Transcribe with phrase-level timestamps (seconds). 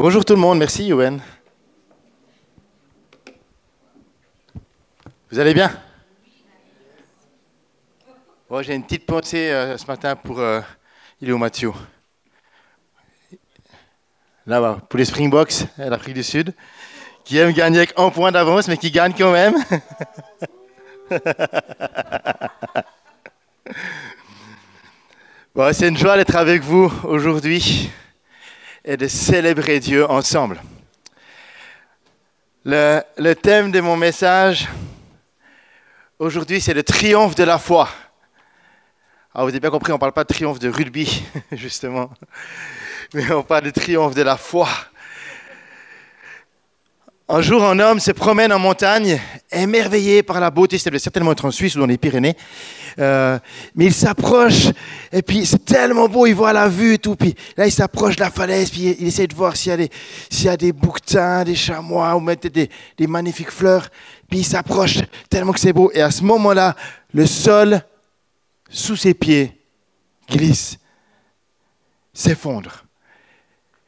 [0.00, 1.20] Bonjour tout le monde, merci Yoann.
[5.28, 5.72] Vous allez bien?
[8.48, 10.60] Oh, J'ai une petite pensée euh, ce matin pour euh,
[11.20, 11.72] Mathieu.
[14.46, 16.54] Là-bas, pour les Springboks, l'Afrique du Sud,
[17.24, 19.56] qui aime gagner avec un point d'avance, mais qui gagne quand même.
[25.56, 27.90] bon, C'est une joie d'être avec vous aujourd'hui
[28.88, 30.62] et de célébrer Dieu ensemble.
[32.64, 34.66] Le, thème de mon message
[36.18, 37.90] aujourd'hui, c'est le triomphe de la foi.
[39.34, 42.10] Alors, vous avez bien compris, on ne parle pas de triomphe de rugby, justement,
[43.12, 44.70] mais on parle de triomphe de la foi.
[47.30, 49.20] Un jour, un homme se promène en montagne,
[49.52, 52.34] émerveillé par la beauté, c'est certainement être en Suisse ou dans les Pyrénées,
[52.98, 53.38] euh,
[53.74, 54.68] mais il s'approche,
[55.12, 58.16] et puis c'est tellement beau, il voit la vue et tout, puis là il s'approche
[58.16, 61.54] de la falaise, puis il essaie de voir s'il y a des, des bouquetins, des
[61.54, 63.90] chamois, ou même des, des magnifiques fleurs,
[64.30, 66.76] puis il s'approche tellement que c'est beau, et à ce moment-là,
[67.12, 67.82] le sol
[68.70, 69.52] sous ses pieds
[70.30, 70.78] glisse,
[72.14, 72.84] s'effondre.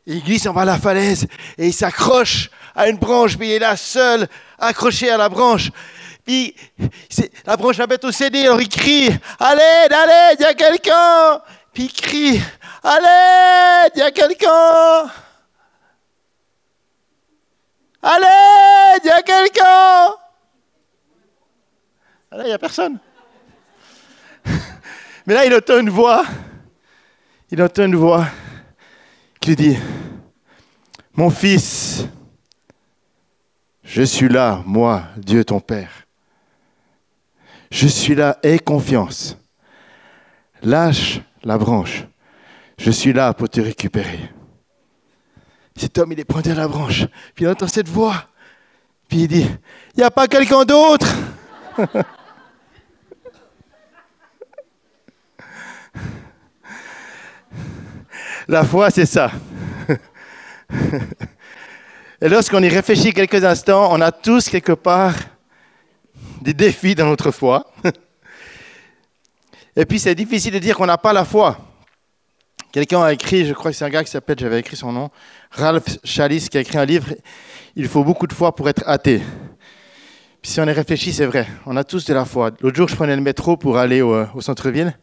[0.06, 2.50] Il glisse en bas de la falaise et il s'accroche
[2.80, 4.26] à une branche, puis il est là seul,
[4.58, 5.70] accroché à la branche.
[6.24, 6.54] Puis
[7.44, 11.42] la branche la bête au CD, alors il crie Allez, allez, il y a quelqu'un
[11.74, 12.40] Puis il crie
[12.82, 15.10] Allez, il y a quelqu'un
[18.02, 20.14] Allez, il y a quelqu'un
[22.30, 22.98] Allez, il n'y a personne.
[25.26, 26.24] Mais là, il entend une voix.
[27.50, 28.24] Il entend une voix
[29.40, 29.76] qui dit
[31.12, 32.06] Mon fils,
[33.90, 35.90] je suis là, moi, Dieu ton Père.
[37.72, 39.36] Je suis là, aie confiance.
[40.62, 42.04] Lâche la branche.
[42.78, 44.30] Je suis là pour te récupérer.
[45.74, 47.04] Cet homme, il est pointé à la branche.
[47.34, 48.28] Puis il entend cette voix.
[49.08, 49.48] Puis il dit,
[49.94, 51.08] il n'y a pas quelqu'un d'autre
[58.46, 59.32] La foi, c'est ça.
[62.22, 65.14] Et lorsqu'on y réfléchit quelques instants, on a tous quelque part
[66.42, 67.72] des défis dans notre foi.
[69.76, 71.58] Et puis c'est difficile de dire qu'on n'a pas la foi.
[72.72, 75.10] Quelqu'un a écrit, je crois que c'est un gars qui s'appelle, j'avais écrit son nom,
[75.50, 77.08] Ralph Chalice, qui a écrit un livre,
[77.74, 79.22] Il faut beaucoup de foi pour être athée.
[80.42, 82.50] Puis si on y réfléchit, c'est vrai, on a tous de la foi.
[82.60, 84.94] L'autre jour, je prenais le métro pour aller au, centre-ville.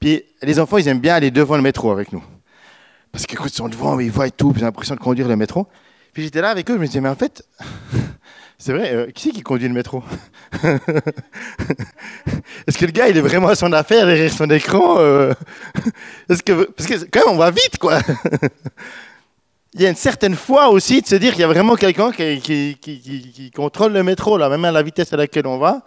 [0.00, 2.24] Puis les enfants, ils aiment bien aller devant le métro avec nous.
[3.12, 5.68] Parce qu'ils sont devant, ils voient tout, ils ont l'impression de conduire le métro.
[6.12, 7.42] Puis j'étais là avec eux, je me disais, mais en fait,
[8.58, 10.04] c'est vrai, euh, qui c'est qui conduit le métro?
[12.66, 15.32] Est-ce que le gars, il est vraiment à son affaire derrière son écran euh?
[16.28, 16.68] Parce que
[17.10, 18.00] quand même, on va vite, quoi.
[19.72, 22.12] il y a une certaine foi aussi de se dire qu'il y a vraiment quelqu'un
[22.12, 25.82] qui, contrôle le métro, là, même à la vitesse à laquelle on va,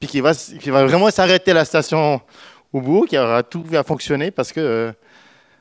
[0.00, 2.20] puis qui va, qui va vraiment s'arrêter à la station
[2.72, 4.60] au bout, qui aura tout à fonctionner parce que...
[4.60, 4.92] Euh,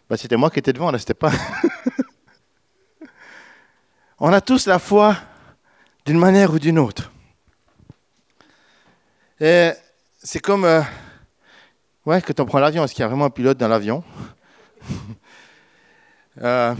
[0.09, 1.31] bah, c'était moi qui étais devant, là, c'était pas.
[4.23, 5.15] On a tous la foi
[6.05, 7.11] d'une manière ou d'une autre.
[9.39, 9.71] Et
[10.21, 10.81] c'est comme euh,
[12.05, 14.03] ouais, quand on prend l'avion, est-ce qu'il y a vraiment un pilote dans l'avion?
[16.41, 16.73] Euh,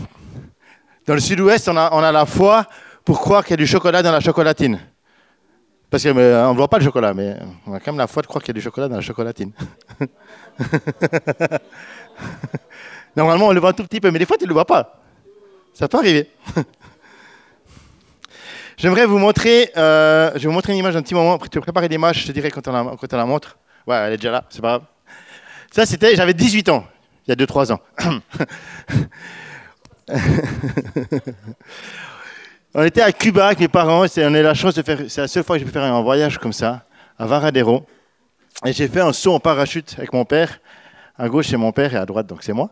[1.06, 2.66] Dans le sud-ouest, on a, on a la foi
[3.04, 4.80] pour croire qu'il y a du chocolat dans la chocolatine.
[5.90, 7.38] Parce qu'on ne voit pas le chocolat, mais
[7.68, 9.02] on a quand même la foi de croire qu'il y a du chocolat dans la
[9.02, 9.52] chocolatine.
[13.16, 14.66] Normalement, on le voit un tout petit peu, mais des fois, tu ne le vois
[14.66, 15.02] pas.
[15.74, 16.32] Ça peut arriver.
[18.82, 21.34] J'aimerais vous montrer, euh, je vais vous montrer une image un petit moment.
[21.34, 23.56] Après, tu vas préparer l'image, je te dirai quand on, la, quand la montre.
[23.86, 24.82] Ouais, elle est déjà là, c'est pas grave.
[25.72, 26.84] Ça, c'était, j'avais 18 ans,
[27.28, 27.80] il y a 2-3 ans.
[32.74, 35.22] on était à Cuba avec mes parents, on a eu la chance de faire, c'est
[35.22, 36.84] la seule fois que j'ai pu faire un voyage comme ça,
[37.20, 37.86] à Varadero.
[38.66, 40.60] Et j'ai fait un saut en parachute avec mon père.
[41.20, 42.72] À gauche, c'est mon père, et à droite, donc c'est moi.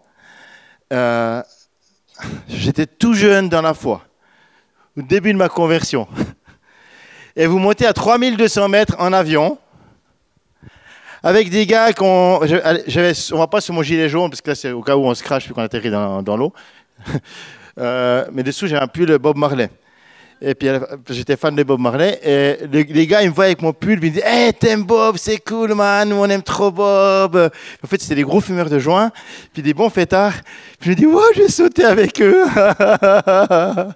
[0.91, 1.43] Euh,
[2.47, 4.01] j'étais tout jeune dans la foi,
[4.99, 6.07] au début de ma conversion.
[7.35, 9.57] Et vous montez à 3200 mètres en avion,
[11.23, 12.39] avec des gars qu'on.
[12.41, 15.13] On va pas sur mon gilet jaune, parce que là, c'est au cas où on
[15.13, 16.53] se crache puis qu'on atterrit dans, dans l'eau.
[17.77, 19.69] Euh, mais dessous, j'ai un pull Bob Marley.
[20.41, 20.69] Et puis
[21.09, 22.19] j'étais fan de Bob Marley.
[22.23, 25.17] Et les, gars, ils me voient avec mon pull, ils me disent Hey, t'aimes Bob,
[25.17, 27.51] c'est cool, man, on aime trop Bob.
[27.83, 29.11] En fait, c'était des gros fumeurs de joint,
[29.51, 30.35] puis des bons fêtards.
[30.79, 31.03] Puis je me dis
[31.35, 32.45] je vais sauter avec eux.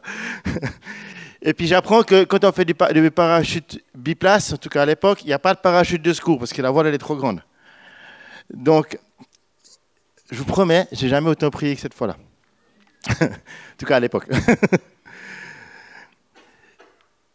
[1.41, 5.19] et puis j'apprends que quand on fait du, parachute biplace, en tout cas à l'époque,
[5.23, 7.15] il n'y a pas de parachute de secours parce que la voile, elle est trop
[7.15, 7.41] grande.
[8.53, 8.99] Donc,
[10.29, 12.17] je vous promets, j'ai jamais autant prié que cette fois-là.
[13.21, 13.27] en
[13.77, 14.27] tout cas à l'époque.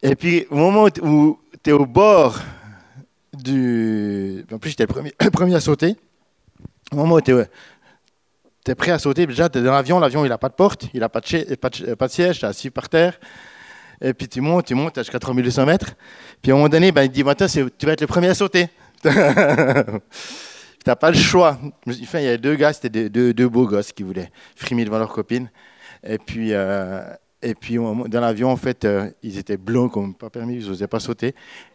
[0.02, 2.38] Et puis, au moment où tu es au bord
[3.32, 4.44] du.
[4.52, 5.96] En plus, j'étais le premier, le premier à sauter.
[6.92, 9.98] Au moment où tu es, prêt à sauter, déjà, tu es dans l'avion.
[9.98, 12.88] L'avion, il n'a pas de porte, il n'a pas, de siège, tu es assis par
[12.88, 13.18] terre.
[14.00, 15.94] Et puis, tu montes, tu montes jusqu'à 3200 mètres.
[16.40, 18.34] Puis, à un moment donné, ben, il dit Maintenant, tu vas être le premier à
[18.34, 18.68] sauter.
[19.02, 21.58] tu n'as pas le choix.
[21.88, 24.98] Enfin, il y avait deux gars, c'était deux, deux, beaux gosses qui voulaient frimer devant
[24.98, 25.50] leur copine.
[26.04, 26.52] Et puis.
[26.52, 27.02] Euh,
[27.43, 30.88] et puis dans l'avion, en fait, euh, ils étaient blancs, comme pas permis, ils n'osaient
[30.88, 31.35] pas sauter.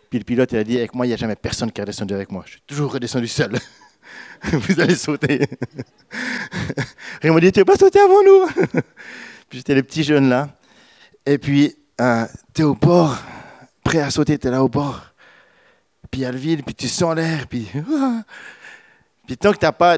[0.10, 1.84] Puis le pilote, il a dit Avec moi, il n'y a jamais personne qui est
[1.84, 2.44] redescendu avec moi.
[2.46, 3.58] Je suis toujours redescendu seul.
[4.44, 5.42] Vous allez sauter.
[7.24, 8.46] Et dit Tu n'es pas sauté avant nous
[9.50, 10.50] Puis j'étais le petit jeune là.
[11.26, 13.18] Et puis, euh, tu es au bord,
[13.84, 15.02] prêt à sauter, tu es là au bord.
[16.12, 17.70] Puis il y a le vide, puis tu sens l'air, puis.
[19.26, 19.98] puis tant que tu n'as pas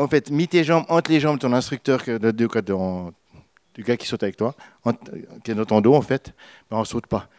[0.00, 2.72] en fait, mis tes jambes entre les jambes de ton instructeur, de, de, de,
[3.80, 4.54] du gars qui saute avec toi,
[5.42, 6.34] qui est dans ton dos en fait,
[6.70, 7.30] ben on ne saute pas.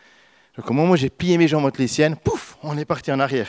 [0.58, 3.12] Donc au moment où j'ai plié mes jambes entre les siennes, pouf, on est parti
[3.12, 3.48] en arrière.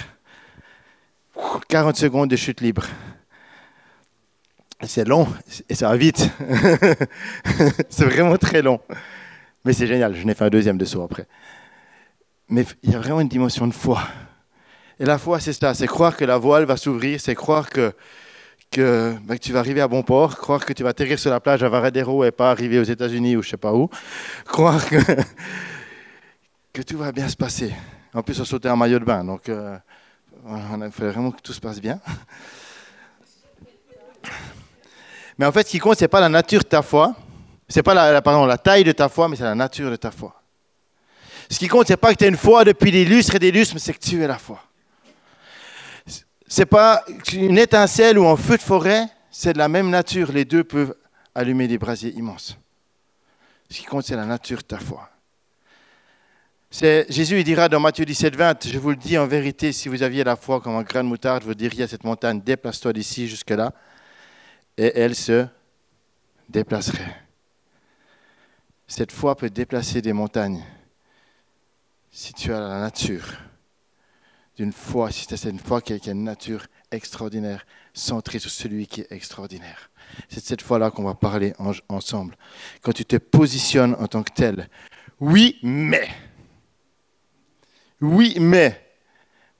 [1.70, 2.84] 40 secondes de chute libre.
[4.82, 5.26] C'est long
[5.70, 6.28] et ça va vite.
[7.88, 8.78] c'est vraiment très long.
[9.64, 11.26] Mais c'est génial, je n'ai fait un deuxième de saut après.
[12.50, 14.02] Mais il y a vraiment une dimension de foi.
[15.00, 17.94] Et la foi, c'est ça, c'est croire que la voile va s'ouvrir, c'est croire que
[18.76, 21.40] ben, que, tu vas arriver à bon port, croire que tu vas atterrir sur la
[21.40, 23.90] plage à Varadero et pas arriver aux États-Unis ou je sais pas où,
[24.46, 24.96] croire que,
[26.82, 27.74] tout va bien se passer.
[28.14, 29.76] En plus, on sautait en maillot de bain, donc euh,
[30.46, 32.00] il fallait vraiment que tout se passe bien.
[35.38, 37.14] Mais en fait, ce qui compte, ce n'est pas la nature de ta foi,
[37.68, 40.42] c'est pas la, taille de ta foi, mais c'est la nature de ta foi.
[41.48, 43.38] Ce qui compte, ce n'est pas que tu aies une foi depuis des lustres et
[43.38, 44.62] des lustres, mais c'est que tu es la foi
[46.60, 50.32] n'est pas une étincelle ou un feu de forêt, c'est de la même nature.
[50.32, 50.94] Les deux peuvent
[51.34, 52.56] allumer des brasiers immenses.
[53.70, 55.08] Ce qui compte, c'est la nature de ta foi.
[56.70, 60.02] Jésus il dira dans Matthieu 17, 20, je vous le dis en vérité, si vous
[60.02, 63.28] aviez la foi comme un grain de moutarde, vous diriez à cette montagne, déplace-toi d'ici
[63.28, 63.74] jusque-là,
[64.78, 65.46] et elle se
[66.48, 67.14] déplacerait.
[68.86, 70.64] Cette foi peut déplacer des montagnes
[72.10, 73.26] si tu as la nature
[74.62, 79.00] d'une foi, si c'est une foi qui a une nature extraordinaire, centrée sur celui qui
[79.00, 79.90] est extraordinaire.
[80.28, 81.52] C'est de cette foi-là qu'on va parler
[81.88, 82.36] ensemble.
[82.80, 84.68] Quand tu te positionnes en tant que tel,
[85.18, 86.08] oui, mais.
[88.00, 88.80] Oui, mais.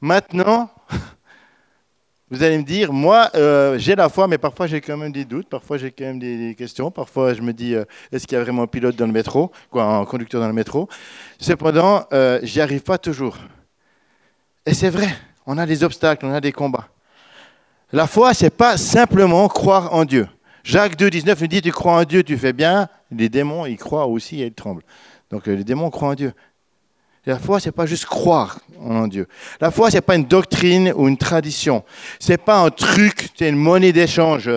[0.01, 0.71] Maintenant,
[2.31, 5.25] vous allez me dire, moi, euh, j'ai la foi, mais parfois j'ai quand même des
[5.25, 8.41] doutes, parfois j'ai quand même des, questions, parfois je me dis, euh, est-ce qu'il y
[8.41, 10.89] a vraiment un pilote dans le métro, quoi, un conducteur dans le métro?
[11.41, 13.37] Cependant, euh, j'y arrive pas toujours.
[14.65, 15.09] Et c'est vrai,
[15.47, 16.89] on a des obstacles, on a des combats.
[17.93, 20.29] La foi, c'est pas simplement croire en Dieu.
[20.63, 22.89] Jacques 2, 19 nous dit, tu crois en Dieu, tu fais bien.
[23.11, 24.85] Les démons, ils croient aussi et ils tremblent.
[25.31, 26.33] Donc euh, les démons croient en Dieu.
[27.27, 29.27] La foi, c'est pas juste croire en Dieu.
[29.61, 31.85] La foi, c'est pas une doctrine ou une tradition.
[32.19, 34.49] C'est pas un truc, c'est une monnaie d'échange.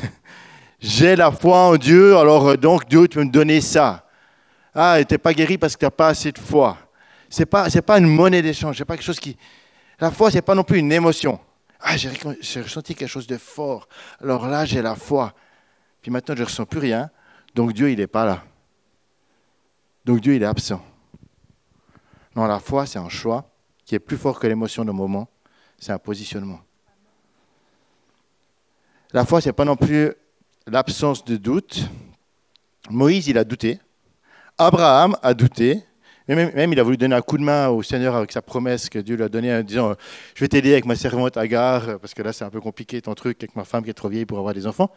[0.80, 4.06] J'ai la foi en Dieu, alors euh, donc Dieu, tu veux me donner ça.
[4.74, 6.78] Ah, tu n'es pas guéri parce que tu n'as pas assez de foi
[7.42, 9.36] n'est pas, une monnaie d'échange, c'est pas quelque chose qui...
[10.00, 11.38] La foi, c'est pas non plus une émotion.
[11.80, 12.10] Ah, j'ai,
[12.60, 13.88] ressenti quelque chose de fort.
[14.20, 15.34] Alors là, j'ai la foi.
[16.00, 17.10] Puis maintenant, je ne ressens plus rien.
[17.54, 18.42] Donc Dieu, il n'est pas là.
[20.04, 20.84] Donc Dieu, il est absent.
[22.34, 23.48] Non, la foi, c'est un choix
[23.84, 25.28] qui est plus fort que l'émotion de moment.
[25.78, 26.60] C'est un positionnement.
[29.12, 30.12] La foi, ce n'est pas non plus
[30.66, 31.88] l'absence de doute.
[32.90, 33.78] Moïse, il a douté.
[34.58, 35.84] Abraham a douté.
[36.26, 38.98] Même, il a voulu donner un coup de main au Seigneur avec sa promesse que
[38.98, 39.94] Dieu lui a donnée en disant
[40.34, 43.14] Je vais t'aider avec ma servante Agar, parce que là c'est un peu compliqué ton
[43.14, 44.90] truc avec ma femme qui est trop vieille pour avoir des enfants.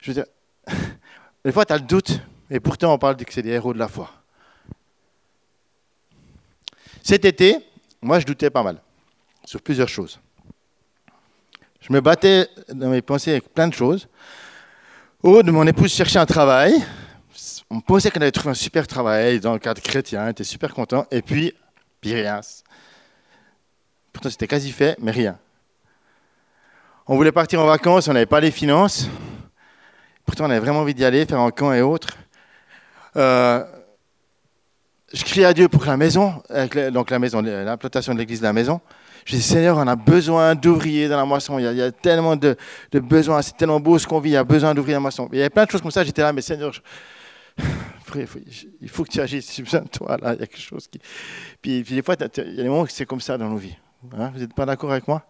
[0.00, 0.24] Je veux dire,
[1.44, 2.20] des fois tu as le doute,
[2.50, 4.10] et pourtant on parle que c'est des héros de la foi.
[7.02, 7.58] Cet été,
[8.00, 8.80] moi je doutais pas mal
[9.44, 10.18] sur plusieurs choses.
[11.82, 14.08] Je me battais dans mes pensées avec plein de choses.
[15.22, 16.82] de mon épouse cherchait un travail
[17.70, 20.72] on pensait qu'on avait trouvé un super travail dans le cadre chrétien, on était super
[20.74, 21.52] content, et puis,
[22.02, 22.40] rien.
[24.12, 25.38] Pourtant, c'était quasi fait, mais rien.
[27.06, 29.08] On voulait partir en vacances, on n'avait pas les finances.
[30.24, 32.16] Pourtant, on avait vraiment envie d'y aller, faire un camp et autres.
[33.16, 33.64] Euh,
[35.12, 36.42] je criais à Dieu pour la maison,
[36.92, 38.80] donc la maison, l'implantation de l'église la maison.
[39.24, 41.58] Je dis, Seigneur, on a besoin d'ouvriers dans la moisson.
[41.58, 42.56] Il y a, tellement de,
[42.92, 45.28] besoins, c'est tellement beau ce qu'on vit, il y a besoin d'ouvriers dans la moisson.
[45.32, 46.72] Il y avait plein de choses comme ça, j'étais là, mais Seigneur,
[48.14, 50.86] il faut que tu agisses, j'ai besoin de toi, là, il y a quelque chose
[50.88, 51.00] qui...
[51.60, 53.76] Puis, des fois, il y a des moments où c'est comme ça dans nos vies.
[54.16, 54.30] Hein.
[54.32, 55.26] Vous n'êtes pas d'accord avec moi?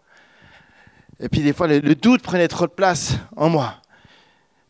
[1.19, 3.81] Et puis des fois, le, doute prenait trop de place en moi.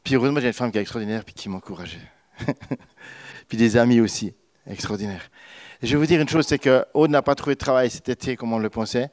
[0.05, 1.99] Puis heureusement, j'ai une femme qui est extraordinaire, puis qui m'encourageait.
[3.49, 4.33] puis des amis aussi,
[4.67, 5.29] extraordinaires.
[5.83, 8.09] Je vais vous dire une chose, c'est que Aude n'a pas trouvé de travail cet
[8.09, 9.11] été comme on le pensait,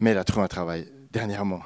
[0.00, 1.60] mais elle a trouvé un travail dernièrement.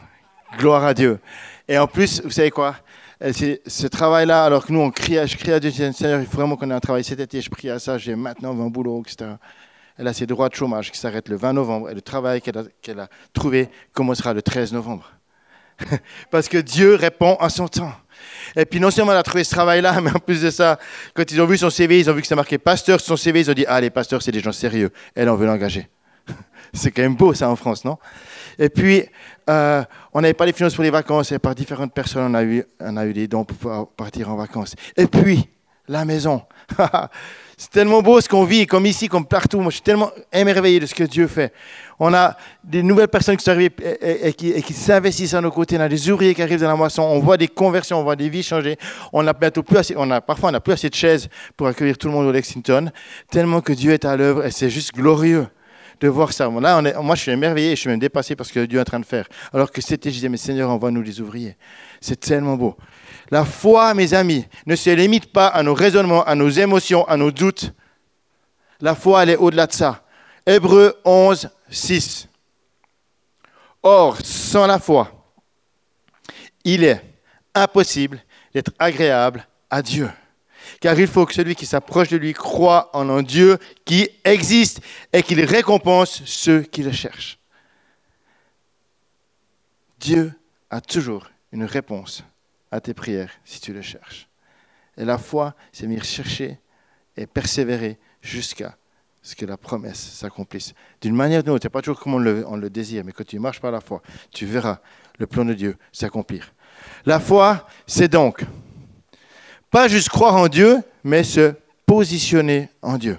[0.59, 1.21] Gloire à Dieu.
[1.69, 2.77] Et en plus, vous savez quoi?
[3.21, 6.57] Ce travail-là, alors que nous, on crie, je crie à Dieu, Seigneur, il faut vraiment
[6.57, 9.33] qu'on ait un travail cet été, je prie à ça, j'ai maintenant un boulot, etc.
[9.97, 12.59] Elle a ses droits de chômage qui s'arrêtent le 20 novembre et le travail qu'elle
[12.59, 15.11] a, a, trouvé commencera le 13 novembre.
[16.31, 17.93] Parce que Dieu répond à son temps.
[18.57, 20.79] Et puis non seulement elle a trouvé ce travail-là, mais en plus de ça,
[21.15, 23.17] quand ils ont vu son CV, ils ont vu que c'était marqué pasteur sur son
[23.17, 25.89] CV, ils ont dit, ah les pasteurs, c'est des gens sérieux, elle, on veut l'engager.
[26.73, 27.99] c'est quand même beau ça en France, non?
[28.59, 29.05] Et puis,
[29.49, 32.43] euh, on n'avait pas les finances pour les vacances, et par différentes personnes, on a
[32.43, 34.75] eu, on a eu des dons pour partir en vacances.
[34.97, 35.49] Et puis,
[35.89, 36.43] la maison.
[37.61, 39.59] C'est tellement beau ce qu'on vit, comme ici, comme partout.
[39.59, 41.53] Moi, je suis tellement émerveillé de ce que Dieu fait.
[41.99, 45.77] On a des nouvelles personnes qui sont arrivées et, qui, s'investissent à nos côtés.
[45.77, 47.03] On a des ouvriers qui arrivent dans la moisson.
[47.03, 48.77] On voit des conversions, on voit des vies changer.
[49.13, 51.99] On a bientôt plus on a, parfois, on n'a plus assez de chaises pour accueillir
[51.99, 52.93] tout le monde au Lexington.
[53.29, 55.49] Tellement que Dieu est à l'œuvre et c'est juste glorieux
[56.01, 56.49] de voir ça.
[56.49, 59.01] Là, moi, je suis émerveillé, je suis même dépassé parce que Dieu est en train
[59.01, 59.29] de faire.
[59.53, 61.57] Alors que c'était, je disais, mais Seigneur, envoie-nous des ouvriers.
[62.01, 62.77] C'est tellement beau.
[63.31, 67.17] La foi, mes amis, ne se limite pas à nos raisonnements, à nos émotions, à
[67.17, 67.73] nos doutes.
[68.81, 70.05] La foi, elle est au-delà de ça.
[70.47, 72.29] Hébreu 11, 6.
[73.83, 75.13] Or, sans la foi,
[76.65, 77.03] il est
[77.55, 78.21] impossible
[78.55, 80.09] d'être agréable à Dieu.
[80.81, 84.81] Car il faut que celui qui s'approche de lui croit en un Dieu qui existe
[85.13, 87.39] et qu'il récompense ceux qui le cherchent.
[90.01, 90.33] Dieu
[90.71, 92.25] a toujours une réponse
[92.71, 94.29] à tes prières si tu le cherches.
[94.97, 96.59] Et la foi, c'est venir chercher
[97.17, 98.77] et persévérer jusqu'à
[99.23, 100.75] ce que la promesse s'accomplisse.
[101.01, 103.13] D'une manière ou d'une autre, n'est pas toujours comme on le, on le désire, mais
[103.13, 104.81] quand tu marches par la foi, tu verras
[105.19, 106.53] le plan de Dieu s'accomplir.
[107.05, 108.45] La foi, c'est donc
[109.71, 111.55] pas juste croire en Dieu, mais se
[111.87, 113.19] positionner en Dieu.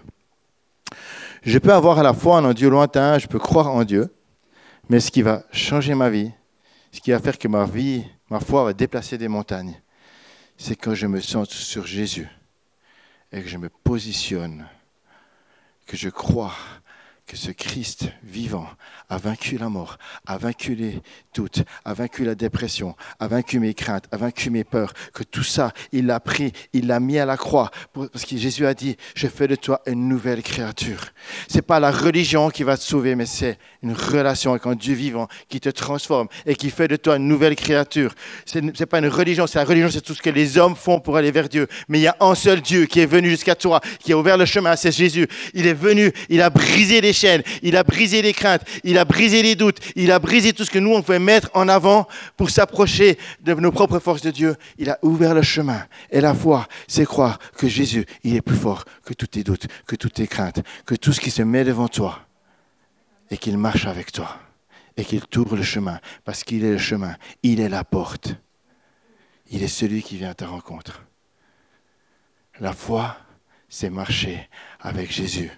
[1.43, 4.13] Je peux avoir à la foi en un Dieu lointain, je peux croire en Dieu,
[4.89, 6.31] mais ce qui va changer ma vie,
[6.91, 9.81] ce qui va faire que ma vie ma foi va déplacer des montagnes,
[10.57, 12.27] c'est quand je me sens sur Jésus
[13.31, 14.67] et que je me positionne,
[15.85, 16.53] que je crois
[17.29, 18.67] que ce Christ vivant
[19.07, 20.99] a vaincu la mort, a vaincu les
[21.35, 25.43] doutes, a vaincu la dépression, a vaincu mes craintes, a vaincu mes peurs, que tout
[25.43, 28.97] ça, il l'a pris, il l'a mis à la croix, parce que Jésus a dit,
[29.13, 31.05] je fais de toi une nouvelle créature.
[31.47, 34.95] C'est pas la religion qui va te sauver, mais c'est une relation avec un Dieu
[34.95, 38.15] vivant qui te transforme et qui fait de toi une nouvelle créature.
[38.47, 40.99] Ce n'est pas une religion, c'est la religion, c'est tout ce que les hommes font
[40.99, 41.67] pour aller vers Dieu.
[41.89, 44.37] Mais il y a un seul Dieu qui est venu jusqu'à toi, qui a ouvert
[44.37, 45.27] le chemin, c'est Jésus.
[45.53, 47.13] Il est venu, il a brisé les
[47.61, 50.71] il a brisé les craintes, il a brisé les doutes, il a brisé tout ce
[50.71, 52.07] que nous, on pouvait mettre en avant
[52.37, 54.55] pour s'approcher de nos propres forces de Dieu.
[54.77, 55.85] Il a ouvert le chemin.
[56.11, 59.67] Et la foi, c'est croire que Jésus, il est plus fort que tous tes doutes,
[59.85, 62.21] que toutes tes craintes, que tout ce qui se met devant toi
[63.31, 64.39] et qu'il marche avec toi
[64.97, 68.35] et qu'il tourne le chemin parce qu'il est le chemin, il est la porte.
[69.51, 71.03] Il est celui qui vient à ta rencontre.
[72.59, 73.17] La foi,
[73.69, 74.49] c'est marcher
[74.79, 75.51] avec Jésus.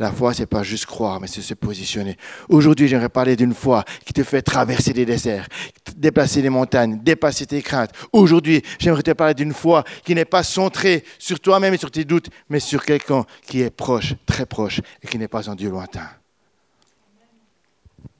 [0.00, 2.16] La foi, c'est pas juste croire, mais c'est se positionner.
[2.48, 5.46] Aujourd'hui, j'aimerais parler d'une foi qui te fait traverser des déserts,
[5.94, 7.90] déplacer les montagnes, dépasser tes craintes.
[8.10, 12.06] Aujourd'hui, j'aimerais te parler d'une foi qui n'est pas centrée sur toi-même et sur tes
[12.06, 15.68] doutes, mais sur quelqu'un qui est proche, très proche, et qui n'est pas un Dieu
[15.68, 16.08] lointain.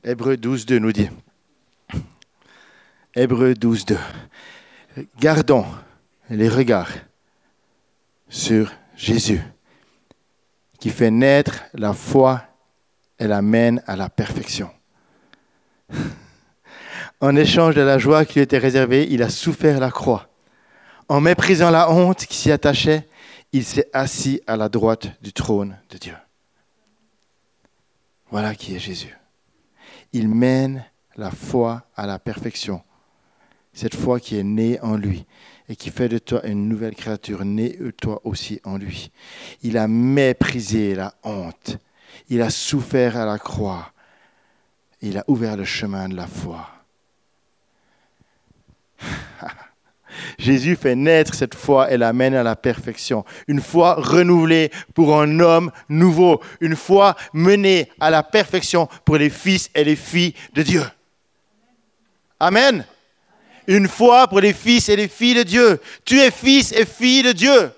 [0.05, 1.09] Hébreu 12, 2 nous dit.
[3.15, 3.99] Hébreu 12, 2.
[5.19, 5.65] Gardons
[6.29, 6.93] les regards
[8.29, 9.41] sur Jésus
[10.81, 12.43] qui fait naître la foi
[13.19, 14.71] et l'amène à la perfection.
[17.21, 20.29] en échange de la joie qui lui était réservée, il a souffert la croix.
[21.09, 23.09] En méprisant la honte qui s'y attachait,
[23.53, 26.17] il s'est assis à la droite du trône de Dieu.
[28.31, 29.17] Voilà qui est Jésus.
[30.13, 30.85] Il mène
[31.17, 32.83] la foi à la perfection.
[33.73, 35.27] Cette foi qui est née en lui
[35.71, 39.13] et qui fait de toi une nouvelle créature, née toi aussi en lui.
[39.63, 41.79] Il a méprisé la honte.
[42.29, 43.93] Il a souffert à la croix.
[45.01, 46.69] Il a ouvert le chemin de la foi.
[50.39, 53.25] Jésus fait naître cette foi et l'amène à la perfection.
[53.47, 56.41] Une foi renouvelée pour un homme nouveau.
[56.61, 60.83] Une foi menée à la perfection pour les fils et les filles de Dieu.
[62.41, 62.85] Amen
[63.71, 65.81] une foi pour les fils et les filles de Dieu.
[66.05, 67.71] Tu es fils et fille de Dieu.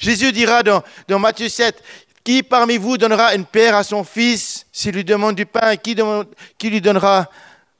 [0.00, 0.82] Jésus dira dans,
[1.20, 1.80] Matthieu 7,
[2.24, 5.76] qui parmi vous donnera une paire à son fils s'il lui demande du pain?
[5.76, 7.30] Qui, lui donnera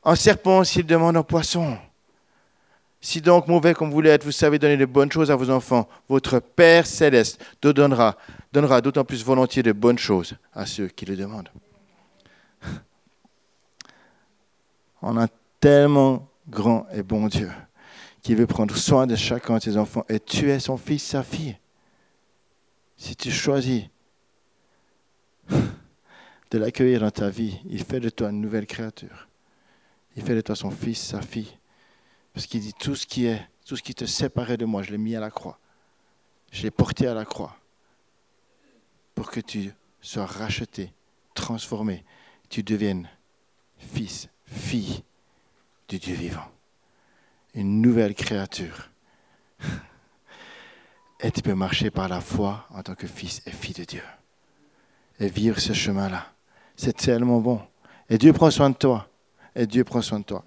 [0.05, 1.77] un serpent s'il demande un poisson?
[3.01, 5.89] Si donc mauvais comme vous l'êtes, vous savez donner de bonnes choses à vos enfants,
[6.09, 8.17] votre Père céleste te donnera,
[8.53, 11.51] donnera d'autant plus volontiers de bonnes choses à ceux qui le demandent.
[15.03, 15.27] On a
[15.61, 17.51] tellement grand et bon Dieu
[18.27, 21.23] qui veut prendre soin de chacun de ses enfants et tu es son fils, sa
[21.23, 21.57] fille.
[22.97, 23.85] Si tu choisis
[25.49, 29.29] de l'accueillir dans ta vie, il fait de toi une nouvelle créature.
[30.17, 31.57] Il fait de toi son fils, sa fille.
[32.33, 34.91] Parce qu'il dit tout ce qui est, tout ce qui te séparait de moi, je
[34.91, 35.61] l'ai mis à la croix.
[36.51, 37.57] Je l'ai porté à la croix
[39.15, 40.93] pour que tu sois racheté,
[41.35, 42.05] transformé,
[42.49, 43.09] tu deviennes
[43.79, 45.05] fils, fille
[45.89, 46.47] du Dieu vivant.
[47.55, 48.91] Une nouvelle créature.
[51.21, 54.03] Et tu peux marcher par la foi en tant que fils et fille de Dieu.
[55.19, 56.27] Et vivre ce chemin-là.
[56.77, 57.61] C'est tellement bon.
[58.11, 59.09] Et Dieu prend soin de toi.
[59.55, 60.45] Et Dieu prend soin de toi.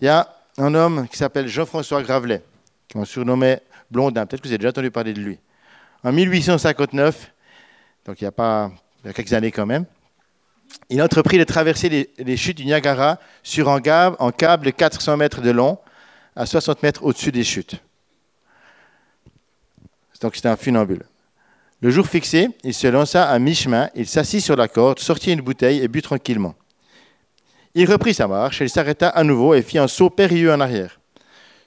[0.00, 2.44] Il y a un homme qui s'appelle Jean-François Gravelet,
[2.92, 3.60] qu'on surnommait
[3.90, 4.24] Blondin.
[4.26, 5.38] Peut-être que vous avez déjà entendu parler de lui.
[6.04, 7.32] En 1859,
[8.04, 8.70] donc il y a, pas,
[9.02, 9.84] quelques années quand même,
[10.90, 14.70] il a entrepris de traverser les, chutes du Niagara sur un câble, un câble de
[14.70, 15.78] 400 mètres de long
[16.34, 17.76] à 60 mètres au-dessus des chutes.
[20.20, 21.04] Donc c'était un funambule.
[21.80, 25.42] Le jour fixé, il se lança à mi-chemin, il s'assit sur la corde, sortit une
[25.42, 26.54] bouteille et but tranquillement.
[27.74, 30.98] Il reprit sa marche, il s'arrêta à nouveau et fit un saut périlleux en arrière.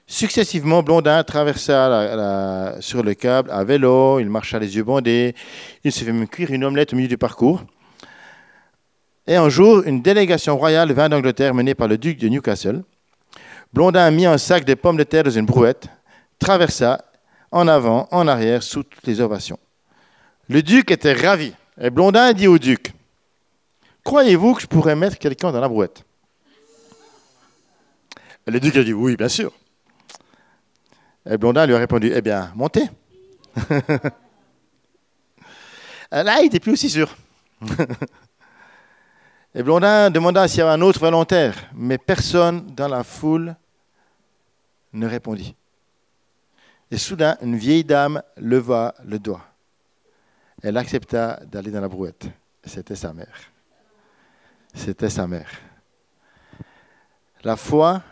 [0.06, 5.34] Successivement, Blondin traversa sur le câble à vélo, il marcha les yeux bandés,
[5.84, 7.64] il se fait même cuire une omelette au milieu du parcours.
[9.26, 12.82] Et un jour, une délégation royale vint d'Angleterre menée par le duc de Newcastle.
[13.72, 15.86] Blondin mit un sac de pommes de terre dans une brouette,
[16.38, 17.04] traversa
[17.52, 19.58] en avant, en arrière, sous toutes les ovations.
[20.48, 21.54] Le duc était ravi.
[21.80, 22.92] Et Blondin dit au duc
[24.04, 26.04] Croyez-vous que je pourrais mettre quelqu'un dans la brouette?
[28.46, 29.52] Le duc a dit Oui, bien sûr.
[31.30, 32.90] Et Blondin lui a répondu Eh bien, montez.
[36.10, 37.16] Là, il n'était plus aussi sûr.
[39.54, 43.54] Et Blondin demanda s'il y avait un autre volontaire, mais personne dans la foule
[44.94, 45.54] ne répondit.
[46.90, 49.44] Et soudain, une vieille dame leva le doigt.
[50.62, 52.28] Elle accepta d'aller dans la brouette.
[52.64, 53.40] C'était sa mère.
[54.74, 55.50] C'était sa mère.
[57.42, 58.02] La foi,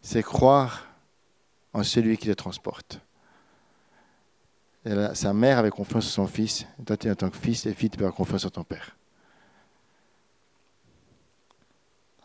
[0.00, 0.86] c'est croire
[1.72, 3.00] en celui qui le transporte.
[5.14, 6.66] sa mère avait confiance en son fils.
[6.86, 8.97] toi, tu en tant que fils et fille, tu peux avoir confiance en ton père.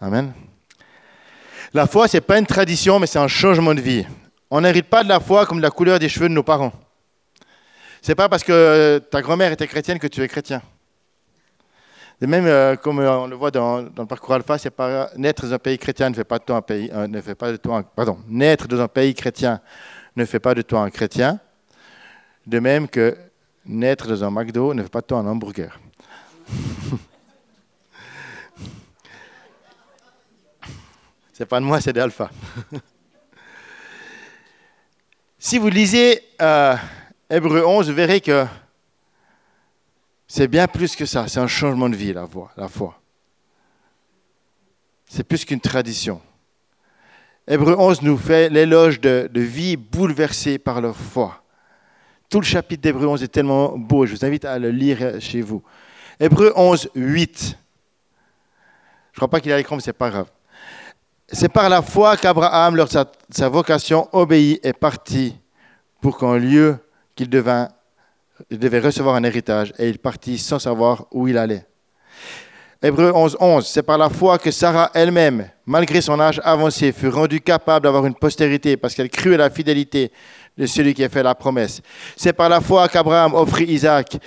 [0.04, 0.34] Amen.
[1.74, 4.06] La foi, ce n'est pas une tradition, mais c'est un changement de vie.
[4.52, 6.74] On n'hérite pas de la foi comme de la couleur des cheveux de nos parents.
[8.02, 10.62] C'est pas parce que ta grand-mère était chrétienne que tu es chrétien.
[12.20, 15.54] De même, euh, comme euh, on le voit dans, le parcours Alpha, c'est pas dans
[15.54, 17.58] un pays chrétien ne fait pas de toi un pays, euh, ne fait pas de
[17.58, 19.62] toi, pardon, naître dans un pays chrétien
[20.18, 21.39] ne fait pas de toi un chrétien.
[22.46, 23.16] De même que
[23.66, 25.80] naître dans un McDo ne fait pas de toi un hamburger.
[31.36, 32.30] C'est pas de moi, c'est d'Alpha.
[35.39, 36.76] si vous lisez euh,
[37.28, 38.46] Hébreu 11, vous verrez que
[40.28, 41.28] c'est bien plus que ça.
[41.28, 43.02] C'est un changement de vie, la, voix, la foi.
[45.06, 46.22] C'est plus qu'une tradition.
[47.48, 51.43] Hébreu 11 nous fait l'éloge de, vie bouleversée par la foi.
[52.30, 54.06] Tout le chapitre d'Hébreu 11 est tellement beau.
[54.06, 55.63] Je vous invite à le lire chez vous.
[56.19, 57.39] Hébreu 11, 8.
[57.41, 60.28] Je ne crois pas qu'il a l'écran, mais ce n'est pas grave.
[61.36, 65.36] C'est par la foi qu'Abraham, lors de sa, vocation, obéit et partit
[66.00, 66.78] pour qu'en lieu
[67.15, 71.65] qu'il devait recevoir un héritage, et il partit sans savoir où il allait.
[72.84, 77.08] Hébreu 11, 11, c'est par la foi que Sarah elle-même, malgré son âge avancé, fut
[77.08, 80.12] rendue capable d'avoir une postérité parce qu'elle crut à la fidélité
[80.58, 81.82] de celui qui a fait la promesse.
[82.16, 84.18] C'est par la foi qu'Abraham offrit Isaac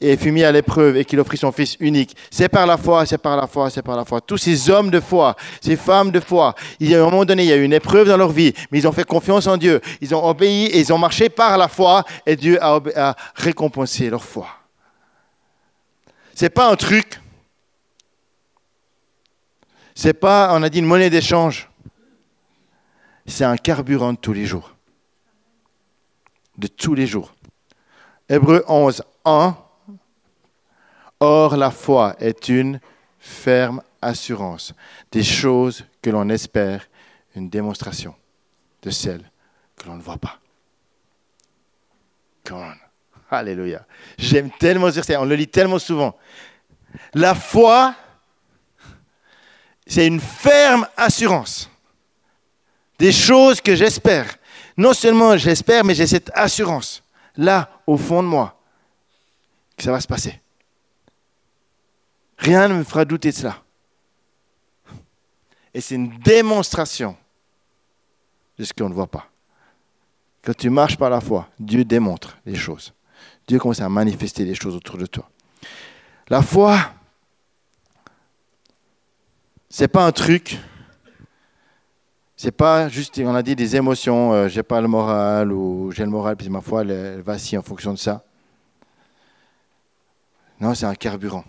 [0.00, 2.16] et fut mis à l'épreuve et qu'il offrit son fils unique.
[2.30, 4.20] C'est par la foi, c'est par la foi, c'est par la foi.
[4.22, 7.42] Tous ces hommes de foi, ces femmes de foi, il y a un moment donné,
[7.42, 9.58] il y a eu une épreuve dans leur vie, mais ils ont fait confiance en
[9.58, 9.80] Dieu.
[10.00, 14.24] Ils ont obéi et ils ont marché par la foi et Dieu a, récompensé leur
[14.24, 14.48] foi.
[16.34, 17.20] C'est pas un truc.
[19.94, 21.68] C'est pas, on a dit, une monnaie d'échange.
[23.26, 24.72] C'est un carburant de tous les jours
[26.62, 27.34] de tous les jours.
[28.28, 29.56] Hébreu 11, 1.
[31.18, 32.80] Or, la foi est une
[33.18, 34.72] ferme assurance
[35.10, 36.86] des choses que l'on espère,
[37.34, 38.14] une démonstration
[38.82, 39.28] de celles
[39.76, 40.38] que l'on ne voit pas.
[42.44, 42.74] Come on.
[43.30, 43.84] Alléluia.
[44.18, 46.16] J'aime tellement dire ça, on le lit tellement souvent.
[47.14, 47.94] La foi,
[49.86, 51.70] c'est une ferme assurance
[52.98, 54.36] des choses que j'espère.
[54.82, 57.04] Non seulement j'espère, mais j'ai cette assurance,
[57.36, 58.60] là, au fond de moi,
[59.76, 60.40] que ça va se passer.
[62.36, 63.62] Rien ne me fera douter de cela.
[65.72, 67.16] Et c'est une démonstration
[68.58, 69.28] de ce qu'on ne voit pas.
[70.42, 72.92] Quand tu marches par la foi, Dieu démontre les choses.
[73.46, 75.30] Dieu commence à manifester les choses autour de toi.
[76.26, 76.92] La foi,
[79.70, 80.58] c'est pas un truc.
[82.42, 86.02] C'est pas juste, on a dit des émotions, euh, j'ai pas le moral ou j'ai
[86.02, 88.24] le moral, puis ma foi, elle, elle vacille en fonction de ça.
[90.60, 91.44] Non, c'est un carburant.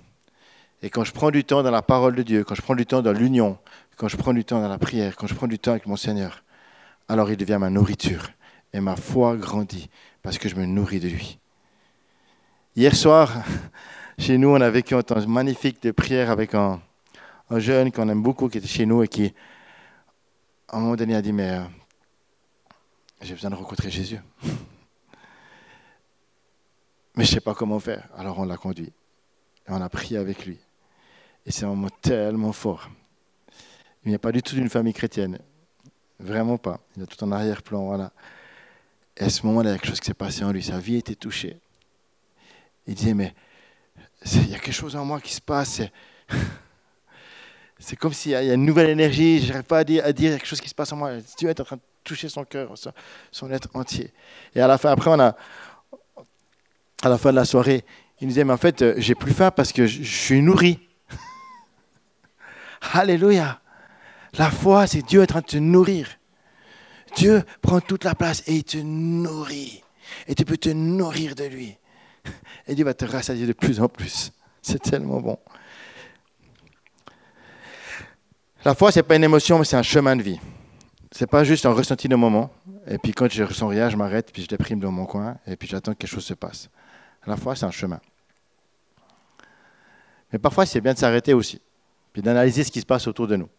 [0.83, 2.85] Et quand je prends du temps dans la parole de Dieu, quand je prends du
[2.85, 3.57] temps dans l'union,
[3.97, 5.95] quand je prends du temps dans la prière, quand je prends du temps avec mon
[5.95, 6.43] Seigneur,
[7.09, 8.29] alors il devient ma nourriture.
[8.71, 9.89] Et ma foi grandit
[10.21, 11.39] parce que je me nourris de lui.
[12.75, 13.33] Hier soir,
[14.19, 16.79] chez nous, on a vécu un temps magnifique de prière avec un,
[17.49, 19.33] jeune qu'on aime beaucoup qui était chez nous et qui,
[20.73, 21.61] à un moment donné, a dit Mais euh,
[23.21, 24.19] j'ai besoin de rencontrer Jésus.
[27.15, 28.09] Mais je ne sais pas comment faire.
[28.17, 28.91] Alors on l'a conduit.
[29.67, 30.57] Et on a prié avec lui.
[31.45, 32.89] Et c'est un moment tellement fort.
[34.03, 35.37] Il a pas du tout d'une famille chrétienne.
[36.19, 36.79] Vraiment pas.
[36.97, 37.85] Il a tout en arrière-plan.
[37.85, 38.11] Voilà.
[39.17, 40.63] Et à ce moment-là, il y a quelque chose qui s'est passé en lui.
[40.63, 41.59] Sa vie était touchée.
[42.87, 43.35] Il disait, mais
[44.25, 45.83] il y a quelque chose en moi qui se passe.
[47.85, 49.41] C'est comme s'il y a une nouvelle énergie.
[49.41, 51.11] Je n'arrive pas à dire, quelque chose qui se passe en moi.
[51.37, 52.73] Dieu est en train de toucher son cœur,
[53.29, 54.13] son être entier.
[54.55, 55.35] Et à la fin, après, on a,
[57.01, 57.83] à la fin de la soirée,
[58.21, 60.79] il nous disait, mais en fait, j'ai plus faim parce que je suis nourri.
[62.93, 63.59] Alléluia.
[64.37, 66.07] La foi, c'est Dieu en train de te nourrir.
[67.17, 69.83] Dieu prend toute la place et il te nourrit.
[70.27, 71.75] Et tu peux te nourrir de lui.
[72.65, 74.31] Et Dieu va te rassasier de plus en plus.
[74.61, 75.37] C'est tellement bon.
[78.65, 80.39] La foi, ce n'est pas une émotion, mais c'est un chemin de vie.
[81.11, 82.49] Ce n'est pas juste un ressenti de moment.
[82.87, 85.57] Et puis quand je ressens rien, je m'arrête, puis je déprime dans mon coin, et
[85.57, 86.69] puis j'attends que quelque chose se passe.
[87.27, 87.99] La foi, c'est un chemin.
[90.31, 91.61] Mais parfois, c'est bien de s'arrêter aussi,
[92.13, 93.49] puis d'analyser ce qui se passe autour de nous.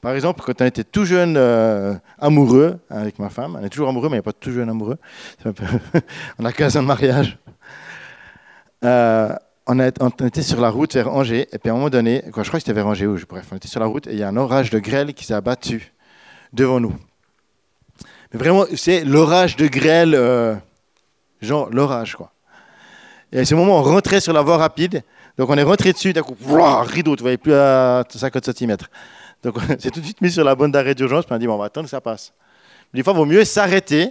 [0.00, 3.88] Par exemple, quand on était tout jeune euh, amoureux avec ma femme, on est toujours
[3.88, 4.98] amoureux, mais n'y a pas tout jeune amoureux.
[6.38, 7.38] on a 15 ans mariage.
[8.84, 9.34] Euh,
[9.70, 12.44] on, était sur la route vers Angers, et puis à un moment donné, je crois
[12.44, 14.28] que c'était vers Angers, ou, bref, on était sur la route, et il y a
[14.28, 15.92] un orage de grêle qui s'est abattu
[16.52, 16.94] devant nous.
[18.32, 20.54] Mais vraiment, c'est l'orage de grêle, euh,
[21.40, 22.32] genre l'orage, quoi.
[23.32, 25.02] Et à ce moment, on rentrait sur la voie rapide,
[25.38, 28.76] donc on est rentré dessus, d'un coup, rideau, tu ne voyais plus à 50 cm.
[29.42, 31.46] Donc, j'ai tout de suite mis sur la bonne d'arrêt d'urgence, puis on a dit,
[31.46, 32.32] bon, on va attendre que ça passe.
[32.92, 34.10] Des fois, il vaut mieux s'arrêter,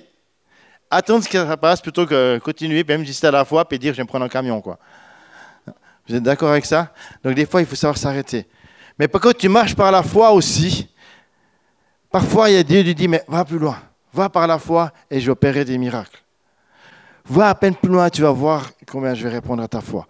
[0.89, 3.97] attendre que ça passe, plutôt que continuer, même si à la fois, puis dire, je
[3.97, 4.79] vais me prendre un camion, quoi.
[6.09, 6.91] Vous êtes d'accord avec ça?
[7.23, 8.47] Donc, des fois, il faut savoir s'arrêter.
[8.97, 10.89] Mais par contre, tu marches par la foi aussi.
[12.09, 13.77] Parfois, il y a Dieu qui dit, mais va plus loin.
[14.11, 16.23] Va par la foi et opérer des miracles.
[17.25, 20.07] Va à peine plus loin, tu vas voir combien je vais répondre à ta foi.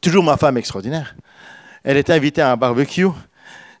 [0.00, 1.14] Toujours ma femme extraordinaire.
[1.84, 3.06] Elle était invitée à un barbecue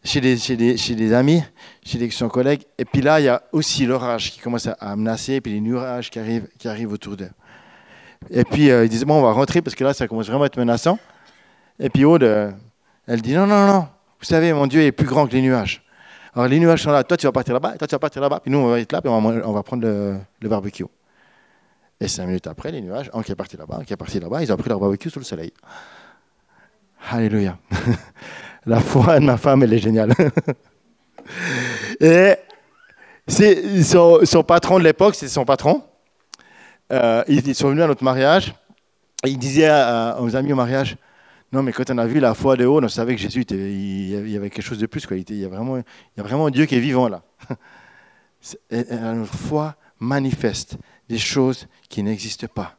[0.04, 1.42] chez des, amis,
[1.84, 2.62] chez des, son collègues.
[2.78, 5.60] Et puis là, il y a aussi l'orage qui commence à, menacer, et puis les
[5.60, 7.30] nuages qui arrivent, qui arrivent autour d'eux.
[8.30, 10.44] Et puis euh, ils disent, bon, on va rentrer parce que là, ça commence vraiment
[10.44, 10.98] à être menaçant.
[11.78, 12.50] Et puis Aude, euh,
[13.06, 15.82] elle dit, non, non, non, vous savez, mon Dieu est plus grand que les nuages.
[16.36, 18.40] Alors les nuages sont là, toi tu vas partir là-bas, toi tu vas partir là-bas,
[18.40, 20.84] puis nous on va être là, puis on va, prendre le, barbecue.
[21.98, 24.20] Et cinq minutes après, les nuages, un qui est parti là-bas, un qui est parti
[24.20, 25.50] là-bas, ils ont pris leur barbecue sous le soleil.
[27.10, 27.56] Alléluia.
[28.66, 30.12] La foi de ma femme, elle est géniale.
[32.00, 32.34] Et
[33.82, 35.82] son, son, patron de l'époque, c'est son patron.
[36.92, 38.54] Euh, ils sont venus à notre mariage.
[39.24, 39.70] Et il disait
[40.20, 40.96] aux amis au mariage,
[41.52, 44.30] non, mais quand on a vu la foi de haut, on savait que Jésus, il
[44.30, 45.06] y avait quelque chose de plus.
[45.06, 45.16] Quoi.
[45.16, 45.84] Il, y a vraiment, il
[46.16, 47.22] y a vraiment Dieu qui est vivant là.
[48.70, 50.76] notre foi manifeste
[51.08, 52.76] des choses qui n'existent pas.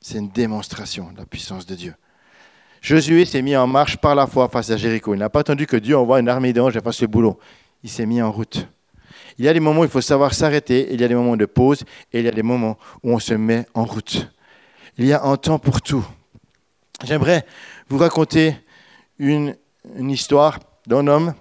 [0.00, 1.94] C'est une démonstration de la puissance de Dieu.
[2.80, 5.14] Josué s'est mis en marche par la foi face à Jéricho.
[5.14, 7.38] Il n'a pas attendu que Dieu envoie une armée d'anges et fasse le boulot.
[7.82, 8.68] Il s'est mis en route.
[9.38, 11.36] Il y a des moments où il faut savoir s'arrêter, il y a des moments
[11.36, 14.28] de pause, et il y a des moments où on se met en route.
[14.96, 16.04] Il y a un temps pour tout.
[17.04, 17.46] J'aimerais
[17.88, 18.56] vous raconter
[19.18, 19.54] une,
[20.00, 21.34] histoire d'un homme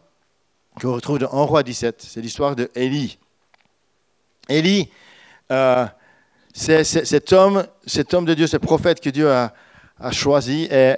[0.79, 2.05] qu'on retrouve dans 1 roi 17.
[2.07, 3.17] C'est l'histoire de Élie.
[4.47, 4.91] Élie,
[5.51, 5.87] euh,
[6.53, 9.51] c'est cet homme, cet homme de Dieu, ce prophète que Dieu a,
[10.11, 10.69] choisi.
[10.71, 10.97] À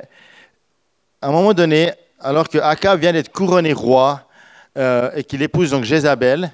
[1.21, 4.27] un moment donné, alors que Akab vient d'être couronné roi
[4.77, 6.51] euh, et qu'il épouse donc Jézabel,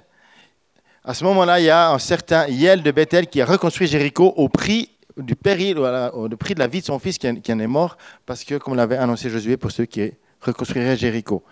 [1.06, 4.34] à ce moment-là, il y a un certain Yel de Bethel qui a reconstruit Jéricho
[4.36, 7.68] au prix du péril, au prix de la vie de son fils qui en est
[7.68, 11.44] mort, parce que, comme l'avait annoncé Josué, pour ceux qui reconstruiraient Jéricho.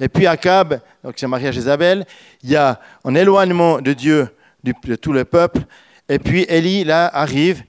[0.00, 2.04] Et puis Akab, donc c'est marié à Jézabel,
[2.42, 4.28] il y a un éloignement de Dieu
[4.64, 5.60] de tout le peuple.
[6.08, 7.62] Et puis Élie, là, arrive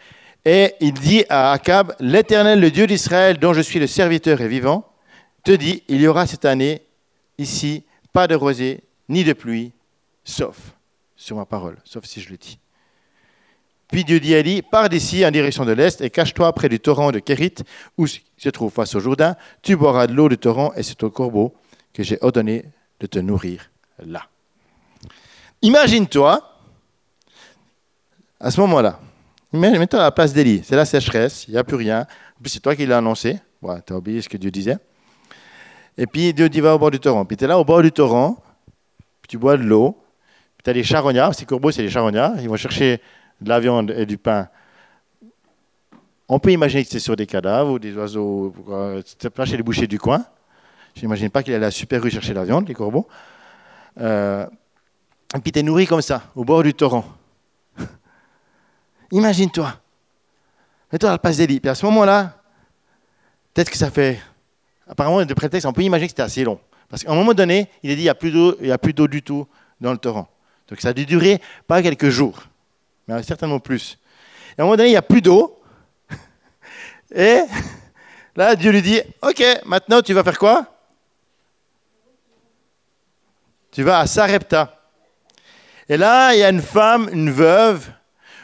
[0.43, 4.47] et il dit à Akab, l'Éternel, le Dieu d'Israël, dont je suis le serviteur et
[4.47, 4.91] vivant,
[5.43, 6.81] te dit, il y aura cette année
[7.37, 9.71] ici pas de rosée ni de pluie,
[10.23, 10.76] sauf
[11.17, 12.57] sur ma parole, sauf si je le dis.
[13.89, 16.79] Puis Dieu dit à Élie, pars d'ici en direction de l'est et cache-toi près du
[16.79, 17.55] torrent de Kérit,
[17.97, 19.35] où se trouve face au Jourdain.
[19.61, 21.53] Tu boiras de l'eau du torrent et c'est au corbeau
[21.93, 22.65] que j'ai ordonné
[22.99, 24.27] de te nourrir là.
[25.61, 26.41] Imagine-toi,
[28.39, 28.99] à ce moment-là,
[29.53, 30.61] mets-toi à la place d'Élie.
[30.63, 32.01] C'est la sécheresse, il n'y a plus rien.
[32.01, 33.39] En c'est toi qui l'as annoncé.
[33.85, 34.77] tu as oublié ce que Dieu disait.
[35.97, 37.25] Et puis Dieu dit va au bord du torrent.
[37.25, 38.37] Puis tu es là au bord du torrent,
[39.21, 39.97] puis tu bois de l'eau.
[40.67, 41.33] Tu as des charognards.
[41.33, 42.33] Ces corbeaux, c'est des charognards.
[42.41, 42.99] Ils vont chercher
[43.39, 44.49] de la viande et du pain.
[46.27, 48.53] On peut imaginer que c'est sur des cadavres ou des oiseaux.
[49.05, 50.25] C'est pas chez les bouchers du coin.
[50.93, 53.07] Je n'imagine pas qu'il allait à la super rue chercher la viande, les corbeaux.
[54.01, 54.45] Euh,
[55.33, 57.05] et puis tu es nourri comme ça, au bord du torrent.
[59.11, 59.73] Imagine-toi.
[60.91, 61.61] Mets-toi à la place d'Élie.
[61.61, 62.41] Puis à ce moment-là,
[63.53, 64.19] peut-être que ça fait.
[64.85, 66.59] Apparemment, de prétexte, on peut imaginer que c'était assez long.
[66.89, 69.47] Parce qu'à un moment donné, il est dit il n'y a plus d'eau du tout
[69.79, 70.27] dans le torrent.
[70.69, 72.43] Donc ça a dû durer pas quelques jours
[73.07, 73.97] mais certainement plus.
[74.57, 75.61] Et à un moment donné, il n'y a plus d'eau.
[77.15, 77.41] Et
[78.35, 80.65] là, Dieu lui dit, OK, maintenant tu vas faire quoi?
[83.71, 84.73] Tu vas à Sarepta.
[85.87, 87.87] Et là, il y a une femme, une veuve,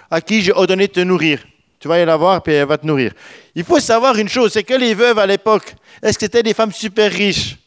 [0.09, 1.43] à qui j'ai ordonné de te nourrir.
[1.79, 3.11] Tu vas y la voir, puis elle va te nourrir.
[3.55, 6.53] Il faut savoir une chose, c'est que les veuves à l'époque, est-ce que c'était des
[6.53, 7.57] femmes super riches?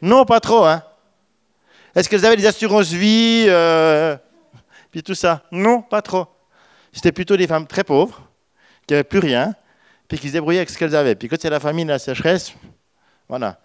[0.00, 0.64] Non, pas trop.
[0.64, 0.82] Hein
[1.94, 4.16] est-ce qu'elles avaient des assurances vie euh,
[4.90, 5.42] puis tout ça?
[5.52, 6.26] Non, pas trop.
[6.92, 8.22] C'était plutôt des femmes très pauvres,
[8.86, 9.54] qui n'avaient plus rien,
[10.08, 11.14] puis qui se débrouillaient avec ce qu'elles avaient.
[11.14, 12.52] Puis quand c'est la famine, la sécheresse,
[13.28, 13.58] voilà.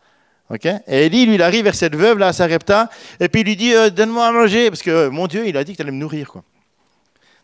[0.50, 0.66] ok?
[0.66, 2.90] Et Élie, lui, il arrive vers cette veuve, là, à Sarepta,
[3.20, 5.64] et puis il lui dit euh, Donne-moi à manger, parce que mon Dieu, il a
[5.64, 6.32] dit que tu allais me nourrir.
[6.32, 6.44] Quoi.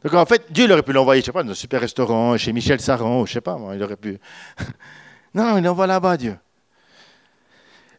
[0.03, 2.37] Donc en fait, Dieu il aurait pu l'envoyer, je sais pas, dans un super restaurant,
[2.37, 4.19] chez Michel Saran, ou je sais pas, il aurait pu.
[5.33, 6.37] non, il l'envoie là-bas, Dieu.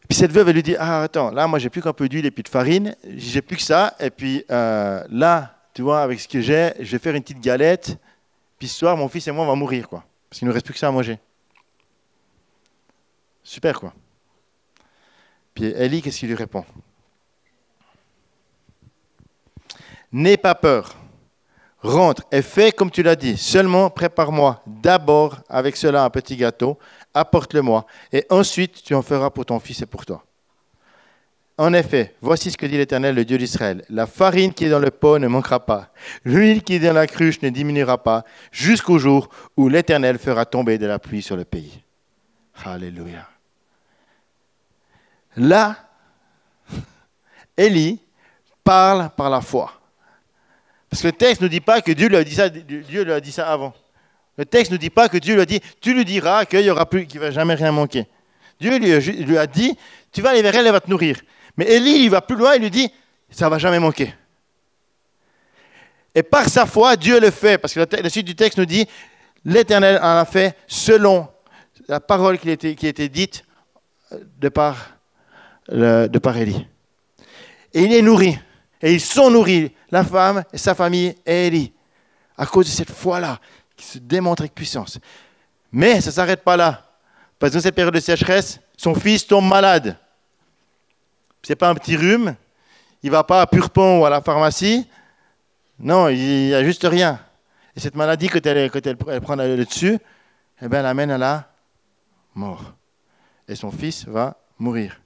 [0.08, 2.26] Puis cette veuve, elle lui dit Ah, attends, là, moi, j'ai plus qu'un peu d'huile
[2.26, 6.20] et puis de farine, j'ai plus que ça, et puis euh, là, tu vois, avec
[6.20, 7.98] ce que j'ai, je vais faire une petite galette,
[8.58, 10.04] puis ce soir, mon fils et moi, on va mourir, quoi.
[10.28, 11.18] Parce qu'il ne nous reste plus que ça à manger.
[13.42, 13.92] Super, quoi.
[15.54, 16.64] Puis Ellie, qu'est-ce qu'il lui répond?
[20.12, 20.96] N'aie pas peur.
[21.80, 23.36] Rentre et fais comme tu l'as dit.
[23.36, 26.78] Seulement prépare-moi d'abord avec cela un petit gâteau,
[27.16, 30.24] apporte-le-moi, et ensuite tu en feras pour ton fils et pour toi.
[31.58, 33.82] En effet, voici ce que dit l'Éternel, le Dieu d'Israël.
[33.88, 35.88] La farine qui est dans le pot ne manquera pas.
[36.22, 40.76] L'huile qui est dans la cruche ne diminuera pas jusqu'au jour où l'Éternel fera tomber
[40.76, 41.82] de la pluie sur le pays.
[42.62, 43.26] Alléluia.
[45.36, 45.76] Là,
[47.56, 48.00] Élie
[48.62, 49.72] parle par la foi.
[50.90, 53.12] Parce que le texte ne dit pas que Dieu lui a dit ça, Dieu lui
[53.12, 53.74] a dit ça avant.
[54.36, 56.70] Le texte ne dit pas que Dieu lui a dit, tu lui diras qu'il y
[56.70, 58.06] aura plus, qu'il va jamais rien manquer.
[58.60, 59.76] Dieu lui a dit,
[60.12, 61.20] tu vas aller vers elle, elle va te nourrir.
[61.56, 62.90] Mais Élie, il va plus loin, il lui dit,
[63.30, 64.14] ça ne va jamais manquer.
[66.14, 68.86] Et par sa foi, Dieu le fait, parce que la suite du texte nous dit,
[69.44, 71.28] l'Éternel en a fait selon
[71.88, 73.44] la parole qui été, qui dite
[74.10, 74.96] de par,
[75.68, 76.66] de par Élie.
[77.74, 78.38] Et il est nourri.
[78.80, 81.72] Et ils sont nourris, la femme et sa famille et Élie,
[82.36, 83.38] à cause de cette foi-là,
[83.76, 84.98] qui se démontre avec puissance.
[85.70, 86.84] Mais ça ne s'arrête pas là.
[87.38, 89.96] Parce que dans cette période de sécheresse, son fils tombe malade
[91.48, 92.34] n'est pas un petit rhume,
[93.02, 94.88] il va pas à Purpont ou à la pharmacie.
[95.78, 97.20] Non, il n'y a juste rien.
[97.74, 98.70] Et cette maladie, quand elle,
[99.20, 99.98] prend le dessus,
[100.62, 101.52] eh ben, elle amène à la
[102.34, 102.72] mort.
[103.46, 105.00] Et son fils va mourir.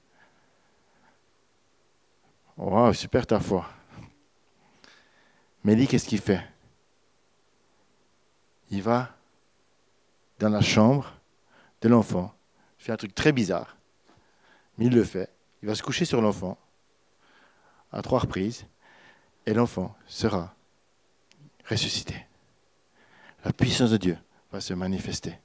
[2.57, 3.67] Wow, super ta foi.
[5.63, 6.41] Mais lui, qu'est-ce qu'il fait?
[8.71, 9.15] Il va
[10.39, 11.13] dans la chambre
[11.81, 12.33] de l'enfant,
[12.77, 13.75] fait un truc très bizarre,
[14.77, 15.29] mais il le fait.
[15.61, 16.57] Il va se coucher sur l'enfant
[17.91, 18.65] à trois reprises
[19.45, 20.55] et l'enfant sera
[21.69, 22.25] ressuscité.
[23.43, 24.17] La puissance de Dieu
[24.51, 25.37] va se manifester.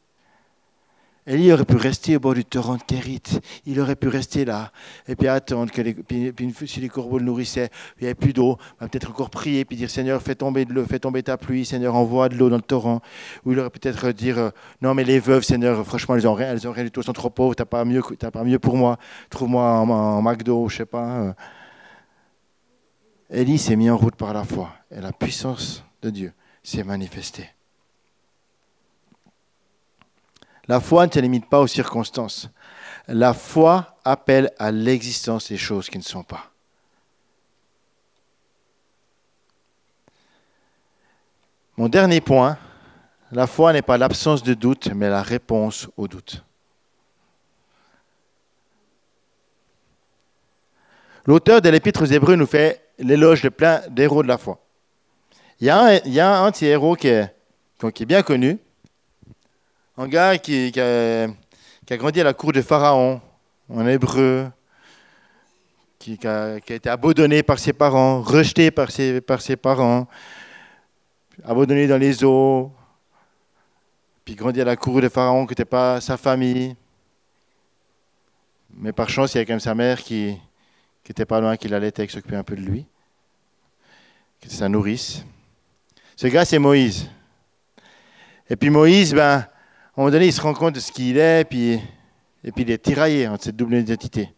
[1.29, 3.23] Élie aurait pu rester au bord du torrent de Kérit.
[3.65, 4.71] Il aurait pu rester là
[5.09, 8.59] et puis attendre que puis, si les corbeaux le nourrissaient, il n'y avait plus d'eau,
[8.79, 12.29] peut-être encore prier puis dire Seigneur, fais tomber de fais tomber ta pluie, Seigneur, envoie
[12.29, 13.01] de l'eau dans le torrent.
[13.45, 14.51] Ou il aurait peut-être dire euh,
[14.83, 17.07] non mais les veuves, Seigneur, franchement elles ont rien, elles ont rien du tout, elles
[17.07, 18.97] sont trop pauvres, t'as pas mieux, pas mieux pour moi.
[19.29, 21.35] Trouve-moi en, McDo, je sais pas.
[23.31, 27.56] Élie s'est mis en route par la foi et la puissance de Dieu s'est manifestée.
[30.69, 32.49] La foi ne se limite pas aux circonstances.
[33.09, 36.51] La foi appelle à l'existence des choses qui ne sont pas.
[41.77, 42.59] Mon dernier point,
[43.33, 46.43] la foi n'est pas l'absence de doute, mais la réponse au doute.
[51.27, 54.59] L'auteur de l'Épître aux Hébreux nous fait l'éloge de plein d'héros de la foi.
[55.61, 58.59] Il y a un, héros qui est bien connu,
[59.99, 61.27] un gars qui, a,
[61.97, 63.21] grandi à la cour de Pharaon,
[63.69, 64.51] en hébreu,
[65.99, 70.07] qui, a, été abandonné par ses parents, rejeté par ses, par ses parents,
[71.45, 72.71] abandonné dans les eaux,
[74.25, 76.77] puis grandi à la cour de Pharaon qui n'était pas sa famille.
[78.75, 80.39] Mais par chance, il y avait quand même sa mère qui
[81.09, 82.87] n'était pas loin, qui l'allait et qui s'occupait un peu de lui,
[84.41, 85.25] qui était sa nourrice.
[86.17, 87.09] Ce gars, c'est Moïse.
[88.51, 89.47] Et puis Moïse, ben,
[89.97, 91.81] un moment donné, il se rend compte de ce qu'il est, puis,
[92.45, 94.29] et puis il est tiraillé entre cette double identité.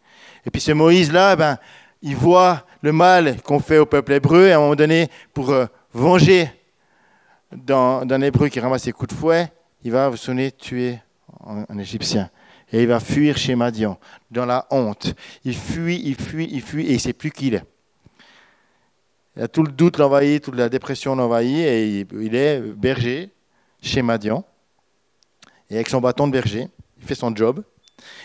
[0.47, 1.59] Et puis ce Moïse-là, ben,
[2.01, 5.51] il voit le mal qu'on fait au peuple hébreu, et à un moment donné, pour
[5.51, 6.49] euh, venger
[7.51, 9.51] d'un hébreu qui ramasse ses coups de fouet,
[9.83, 11.01] il va sonner tuer
[11.45, 12.31] un, Égyptien.
[12.73, 13.99] Et il va fuir chez Madian,
[14.31, 15.15] dans la honte.
[15.45, 19.49] Il fuit, il fuit, il fuit, et il ne sait plus qui il est.
[19.49, 23.31] Tout le doute l'envahit, toute la dépression l'envahit, et il est berger
[23.81, 24.45] chez Madian.
[25.71, 27.63] Et avec son bâton de berger, il fait son job.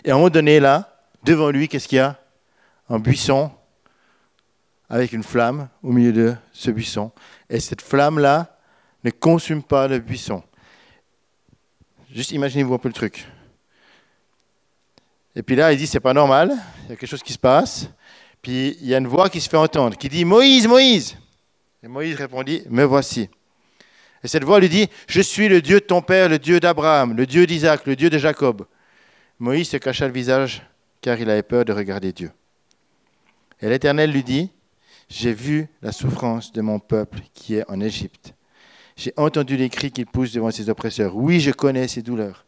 [0.04, 2.20] Et à un moment donné, là, devant lui, qu'est-ce qu'il y a?
[2.90, 3.52] Un buisson
[4.90, 7.12] avec une flamme au milieu de ce buisson.
[7.50, 8.58] Et cette flamme-là
[9.04, 10.44] ne consume pas le buisson.
[12.14, 13.28] Juste imaginez-vous un peu le truc.
[15.36, 16.54] Et puis là, il dit, c'est pas normal,
[16.84, 17.90] il y a quelque chose qui se passe.
[18.42, 21.18] Puis il y a une voix qui se fait entendre, qui dit, Moïse, Moïse.
[21.82, 23.30] Et Moïse répondit, me voici.
[24.24, 27.16] Et cette voix lui dit, je suis le Dieu de ton père, le Dieu d'Abraham,
[27.16, 28.66] le Dieu d'Isaac, le Dieu de Jacob.
[29.40, 30.62] Moïse se cacha le visage
[31.02, 32.32] car il avait peur de regarder Dieu.
[33.62, 34.50] Et l'Éternel lui dit,
[35.10, 38.34] j'ai vu la souffrance de mon peuple qui est en Égypte.
[38.96, 41.16] J'ai entendu les cris qu'il pousse devant ses oppresseurs.
[41.16, 42.46] Oui, je connais ses douleurs.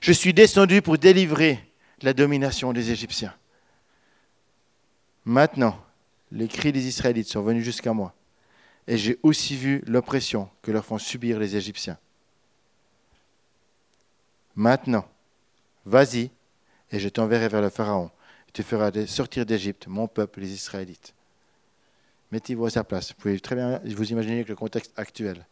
[0.00, 1.58] Je suis descendu pour délivrer
[2.02, 3.34] la domination des Égyptiens.
[5.24, 5.78] Maintenant,
[6.30, 8.14] les cris des Israélites sont venus jusqu'à moi,
[8.86, 11.98] et j'ai aussi vu l'oppression que leur font subir les Égyptiens.
[14.56, 15.08] Maintenant,
[15.84, 16.30] vas-y,
[16.90, 18.10] et je t'enverrai vers le Pharaon.
[18.52, 21.14] Tu feras sortir d'Égypte mon peuple, les Israélites.
[22.30, 23.08] Mettez-vous à sa place.
[23.08, 25.46] Vous pouvez très bien vous imaginer avec le contexte actuel.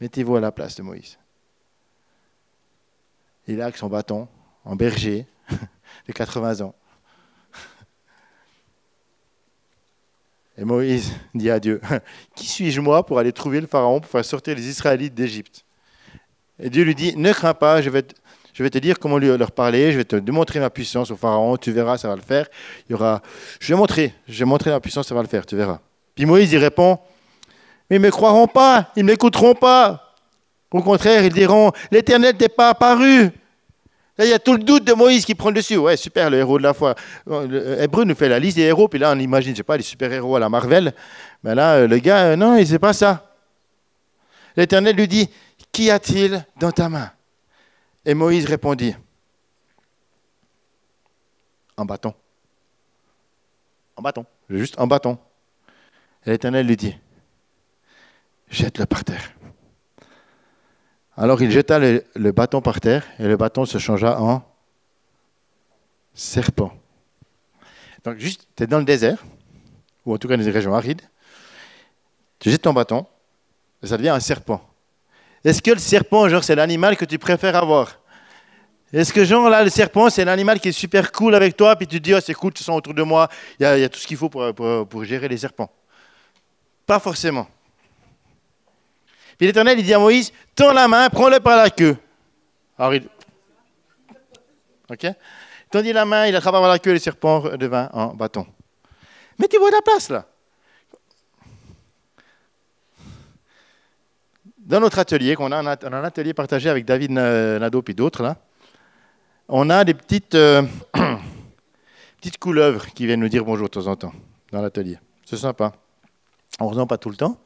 [0.00, 1.18] Mettez-vous à la place de Moïse.
[3.46, 4.28] Il là avec son bâton,
[4.64, 5.26] en berger,
[6.06, 6.74] de 80 ans.
[10.62, 11.80] Et Moïse dit à Dieu,
[12.36, 15.64] Qui suis-je moi pour aller trouver le Pharaon pour faire sortir les Israélites d'Égypte?
[16.60, 19.96] Et Dieu lui dit, Ne crains pas, je vais, te, dire comment leur parler, je
[19.96, 22.46] vais te démontrer ma puissance au Pharaon, tu verras, ça va le faire.
[22.88, 23.22] Il y aura,
[23.58, 25.80] je vais montrer, je vais montrer ma puissance, ça va le faire, tu verras.
[26.14, 26.96] Puis Moïse y répond,
[27.90, 30.14] Mais ils ne me croiront pas, ils ne m'écouteront pas.
[30.70, 33.32] Au contraire, ils diront, L'Éternel n'est pas apparu.
[34.18, 35.76] Là, il y a tout le doute de Moïse qui prend le dessus.
[35.78, 36.94] Ouais, super, le héros de la foi.
[37.26, 39.82] Hébreu nous fait la liste des héros, puis là, on imagine, je sais pas, les
[39.82, 40.92] super-héros à la Marvel.
[41.42, 43.34] Mais là, le gars, non, il sait pas ça.
[44.56, 45.30] L'Éternel lui dit,
[45.70, 47.10] Qu'y a-t-il dans ta main?
[48.04, 48.94] Et Moïse répondit,
[51.78, 52.14] Un bâton.
[53.96, 55.18] Un bâton, juste un bâton.
[56.26, 56.94] L'Éternel lui dit,
[58.50, 59.32] Jette-le par terre.
[61.22, 64.42] Alors il jeta le, bâton par terre et le bâton se changea en
[66.14, 66.72] serpent.
[68.02, 69.24] Donc juste, tu es dans le désert,
[70.04, 71.02] ou en tout cas dans des régions arides,
[72.40, 73.06] tu jettes ton bâton
[73.84, 74.68] et ça devient un serpent.
[75.44, 78.00] Est-ce que le serpent, genre, c'est l'animal que tu préfères avoir?
[78.92, 81.86] Est-ce que, genre, là, le serpent, c'est l'animal qui est super cool avec toi, puis
[81.86, 83.28] tu te dis, oh, c'est cool, tu sens autour de moi,
[83.60, 84.52] il y, a tout ce qu'il faut pour,
[84.88, 85.70] pour gérer les serpents?
[86.84, 87.46] Pas forcément.
[89.36, 91.96] Puis l'Éternel, dit à Moïse, tends la main, prends-le par la queue.
[92.78, 93.08] Alors, il...
[94.90, 95.06] OK?
[95.70, 98.46] Tendit la main, il attrapa par la queue, le serpent devint en bâton.
[99.38, 100.26] Mettez-vous à la place, là.
[104.58, 108.36] Dans notre atelier, qu'on a un, atelier partagé avec David Nadeau et d'autres, là,
[109.48, 110.62] on a des petites, euh,
[112.20, 114.12] petites couleuvres qui viennent nous dire bonjour de temps en temps
[114.52, 114.98] dans l'atelier.
[115.24, 115.72] C'est sympa.
[116.60, 117.36] On ne pas tout le temps.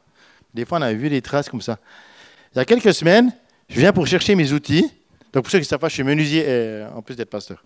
[0.55, 1.79] Des fois, on a vu des traces comme ça.
[2.55, 3.33] Il y a quelques semaines,
[3.69, 4.91] je viens pour chercher mes outils.
[5.33, 7.63] Donc, pour ceux qui ne savent pas, je suis menuisier et, en plus d'être pasteur.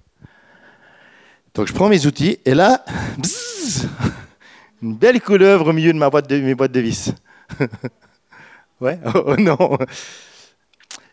[1.55, 2.85] Donc, je prends mes outils et là,
[3.19, 3.89] bzzz,
[4.83, 7.13] une belle couleuvre au milieu de ma boîte de, mes boîtes de vis.
[8.81, 9.79] ouais, oh, oh non.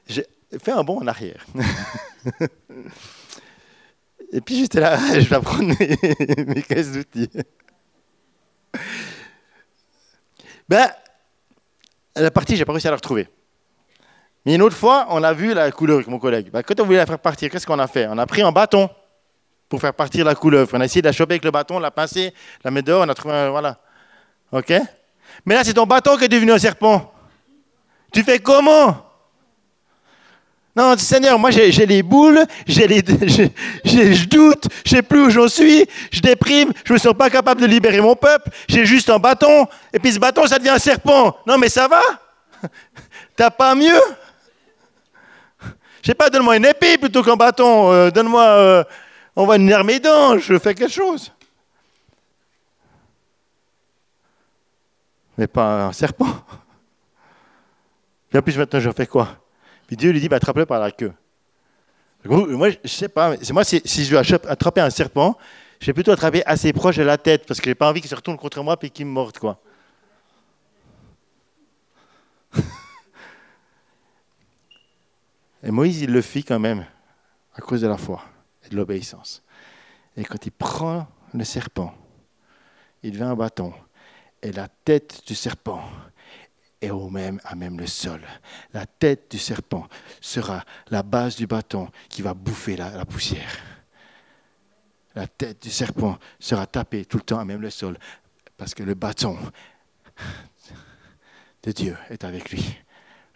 [0.07, 0.25] J'ai
[0.63, 1.45] fait un bond en arrière.
[4.31, 5.97] Et puis j'étais là, je vais prendre mes,
[6.45, 7.29] mes caisses d'outils.
[10.67, 10.89] Ben,
[12.19, 13.27] la partie, j'ai pas réussi à la retrouver.
[14.45, 16.49] Mais une autre fois, on a vu la couleur avec mon collègue.
[16.51, 18.07] Ben, quand on voulait la faire partir, qu'est-ce qu'on a fait?
[18.09, 18.89] On a pris un bâton
[19.67, 20.69] pour faire partir la couleuvre.
[20.73, 23.09] On a essayé de la choper avec le bâton, la pincer, la mettre dehors, on
[23.09, 23.49] a trouvé un...
[23.49, 23.77] Voilà.
[24.51, 24.73] OK?
[25.45, 27.13] Mais là, c'est ton bâton qui est devenu un serpent.
[28.13, 29.06] Tu fais comment?
[30.77, 33.03] Non, Seigneur, moi j'ai les boules, les,
[33.83, 37.61] je doute, je sais plus où j'en suis, je déprime, je me sens pas capable
[37.61, 40.77] de libérer mon peuple, j'ai juste un bâton, et puis ce bâton ça devient un
[40.77, 41.35] serpent.
[41.47, 42.01] Non mais ça va?
[43.35, 43.99] T'as pas mieux?
[46.03, 48.83] Je sais pas, donne-moi une épée plutôt qu'un bâton, euh, donne-moi, euh,
[49.35, 51.33] on va unir mes dents, je fais quelque chose.
[55.39, 56.27] Mais pas un serpent.
[58.31, 59.39] Et plus maintenant je fais quoi?
[59.87, 61.13] Puis Dieu lui dit, bah, attrape-le par la queue.
[62.25, 65.37] Moi, je sais pas, moi, si, je veux attraper un serpent,
[65.79, 68.01] je vais plutôt attraper assez proche de la tête, parce que je n'ai pas envie
[68.01, 69.61] qu'il se retourne contre moi et qu'il me morde, quoi.
[75.63, 76.85] Et Moïse, il le fit quand même,
[77.55, 78.21] à cause de la foi
[78.65, 79.43] et de l'obéissance.
[80.15, 81.93] Et quand il prend le serpent,
[83.03, 83.73] il vient un bâton,
[84.41, 85.81] et la tête du serpent
[86.81, 88.21] et au même à même le sol.
[88.73, 89.87] La tête du serpent
[90.21, 93.57] sera la base du bâton qui va bouffer la, poussière.
[95.15, 97.97] La tête du serpent sera tapée tout le temps à même le sol
[98.57, 99.37] parce que le bâton
[101.63, 102.77] de Dieu est avec lui.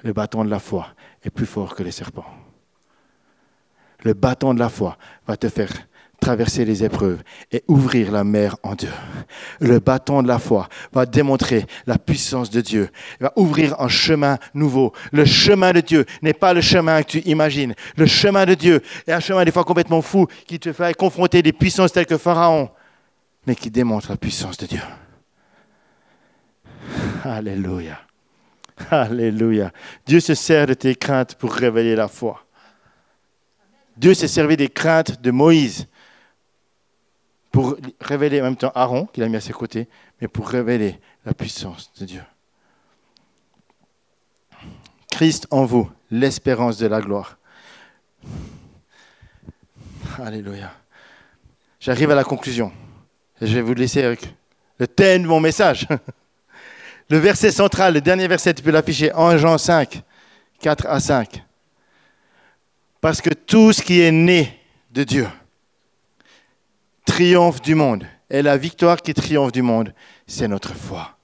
[0.03, 2.25] Le bâton de la foi est plus fort que le serpent.
[4.03, 5.71] Le bâton de la foi va te faire
[6.21, 8.87] traverser les épreuves et ouvrir la mer en deux.
[9.59, 13.89] Le bâton de la foi va démontrer la puissance de Dieu, Il va ouvrir un
[13.89, 14.93] chemin nouveau.
[15.11, 17.73] Le chemin de Dieu n'est pas le chemin que tu imagines.
[17.97, 21.41] Le chemin de Dieu est un chemin des fois complètement fou qui te fait confronter
[21.41, 22.69] des puissances telles que Pharaon,
[23.45, 24.81] mais qui démontre la puissance de Dieu.
[27.25, 27.99] Alléluia.
[28.91, 29.71] Alléluia.
[30.05, 32.45] Dieu se sert de tes craintes pour révéler la foi.
[33.97, 35.87] Dieu s'est servi des craintes de Moïse
[37.51, 39.87] pour révéler en même temps Aaron, qu'il a mis à ses côtés,
[40.21, 42.23] mais pour révéler la puissance de Dieu.
[45.11, 47.37] Christ en vous, l'espérance de la gloire.
[50.19, 50.71] Alléluia.
[51.79, 52.71] J'arrive à la conclusion.
[53.41, 54.33] Je vais vous laisser avec
[54.77, 55.87] le thème de mon message.
[57.09, 60.01] Le verset central, le dernier verset, tu peux l'afficher en Jean 5,
[60.61, 61.43] 4 à 5.
[63.01, 64.57] Parce que tout ce qui est né
[64.91, 65.27] de Dieu,
[67.11, 68.05] triomphe du monde.
[68.29, 69.93] Et la victoire qui triomphe du monde,
[70.25, 71.17] c'est notre foi.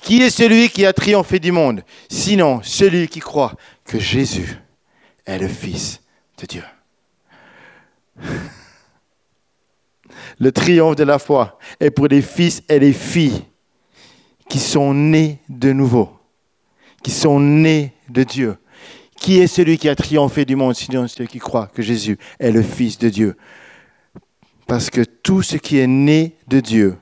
[0.00, 1.82] Qui est celui qui a triomphé du monde?
[2.08, 3.52] Sinon celui qui croit
[3.84, 4.58] que Jésus
[5.26, 6.00] est le Fils
[6.38, 6.64] de Dieu.
[10.38, 13.44] Le triomphe de la foi est pour les fils et les filles
[14.48, 16.10] qui sont nés de nouveau,
[17.02, 18.56] qui sont nés de Dieu.
[19.16, 22.50] Qui est celui qui a triomphé du monde, sinon celui qui croit que Jésus est
[22.50, 23.36] le Fils de Dieu?
[24.72, 26.96] Parce que tout ce qui est né de Dieu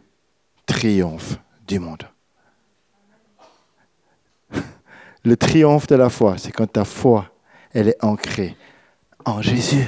[0.66, 2.02] triomphe du monde.
[5.24, 7.32] Le triomphe de la foi, c'est quand ta foi,
[7.72, 8.56] elle est ancrée
[9.24, 9.86] en Jésus,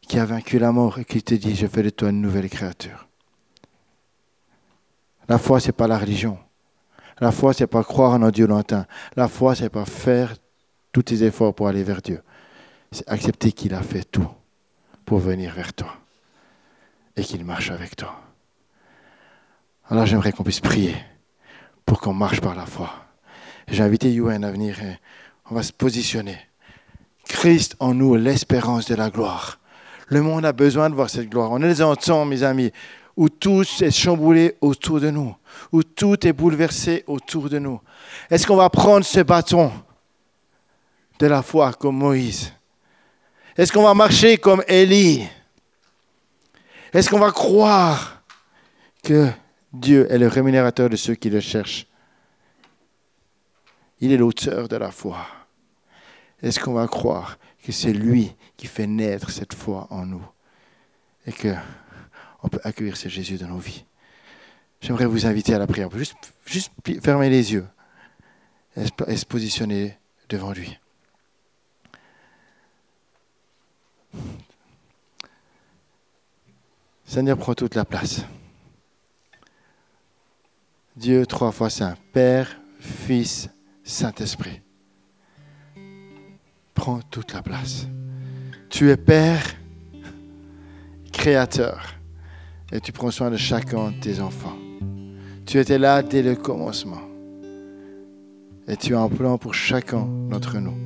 [0.00, 2.48] qui a vaincu la mort et qui te dit, je fais de toi une nouvelle
[2.48, 3.08] créature.
[5.28, 6.38] La foi, ce n'est pas la religion.
[7.20, 8.86] La foi, ce n'est pas croire en un Dieu lointain.
[9.16, 10.34] La foi, ce n'est pas faire
[10.92, 12.22] tous tes efforts pour aller vers Dieu.
[12.90, 14.30] C'est accepter qu'il a fait tout
[15.04, 15.99] pour venir vers toi
[17.22, 18.20] qu'il marche avec toi.
[19.88, 20.96] Alors j'aimerais qu'on puisse prier
[21.84, 22.90] pour qu'on marche par la foi.
[23.68, 24.98] J'ai invité Yuan à venir et
[25.50, 26.38] on va se positionner.
[27.24, 29.58] Christ en nous, l'espérance de la gloire.
[30.08, 31.50] Le monde a besoin de voir cette gloire.
[31.52, 32.72] On est les entend, mes amis,
[33.16, 35.36] où tout est chamboulé autour de nous,
[35.72, 37.80] où tout est bouleversé autour de nous.
[38.30, 39.70] Est-ce qu'on va prendre ce bâton
[41.18, 42.52] de la foi comme Moïse?
[43.56, 45.28] Est-ce qu'on va marcher comme Élie?
[46.92, 48.22] Est-ce qu'on va croire
[49.02, 49.30] que
[49.72, 51.86] Dieu est le rémunérateur de ceux qui le cherchent?
[54.00, 55.26] Il est l'auteur de la foi.
[56.42, 60.26] Est-ce qu'on va croire que c'est lui qui fait naître cette foi en nous
[61.26, 61.54] et que
[62.42, 63.84] on peut accueillir ce Jésus dans nos vies?
[64.80, 65.90] J'aimerais vous inviter à la prière.
[65.92, 66.16] Juste,
[66.46, 66.72] juste
[67.02, 67.66] fermer les yeux
[68.76, 70.78] et se positionner devant lui.
[77.10, 78.24] Seigneur, prends toute la place.
[80.94, 83.48] Dieu trois fois saint, Père, Fils,
[83.82, 84.60] Saint-Esprit.
[86.72, 87.88] Prends toute la place.
[88.68, 89.42] Tu es Père
[91.12, 91.96] créateur.
[92.70, 94.56] Et tu prends soin de chacun de tes enfants.
[95.46, 97.02] Tu étais là dès le commencement.
[98.68, 100.78] Et tu as un plan pour chacun d'entre nous,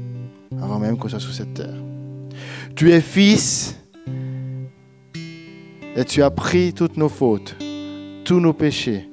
[0.58, 1.82] avant même qu'on soit sur cette terre.
[2.74, 3.76] Tu es fils
[5.96, 7.56] et tu as pris toutes nos fautes,
[8.24, 9.08] tous nos péchés,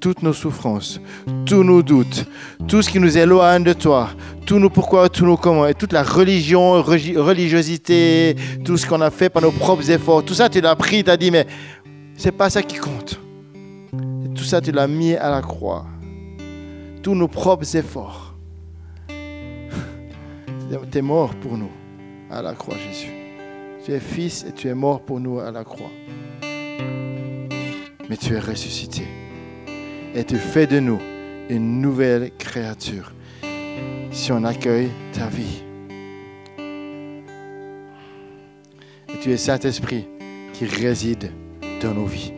[0.00, 1.00] toutes nos souffrances,
[1.44, 2.26] tous nos doutes,
[2.68, 4.10] tout ce qui nous éloigne de toi,
[4.46, 9.10] tous nos pourquoi, tous nos comment, et toute la religion, religiosité, tout ce qu'on a
[9.10, 11.46] fait par nos propres efforts, tout ça tu l'as pris, tu as dit, mais
[12.16, 13.20] c'est pas ça qui compte.
[14.34, 15.86] tout ça tu l'as mis à la croix.
[17.02, 18.34] Tous nos propres efforts.
[20.92, 21.70] Tu es mort pour nous
[22.30, 23.10] à la croix, Jésus.
[23.84, 25.90] Tu es fils et tu es mort pour nous à la croix.
[28.10, 29.04] Mais tu es ressuscité.
[30.16, 31.00] Et tu fais de nous
[31.48, 33.12] une nouvelle créature
[34.10, 35.62] si on accueille ta vie.
[39.08, 40.08] Et tu es Saint-Esprit
[40.52, 41.30] qui réside
[41.80, 42.32] dans nos vies,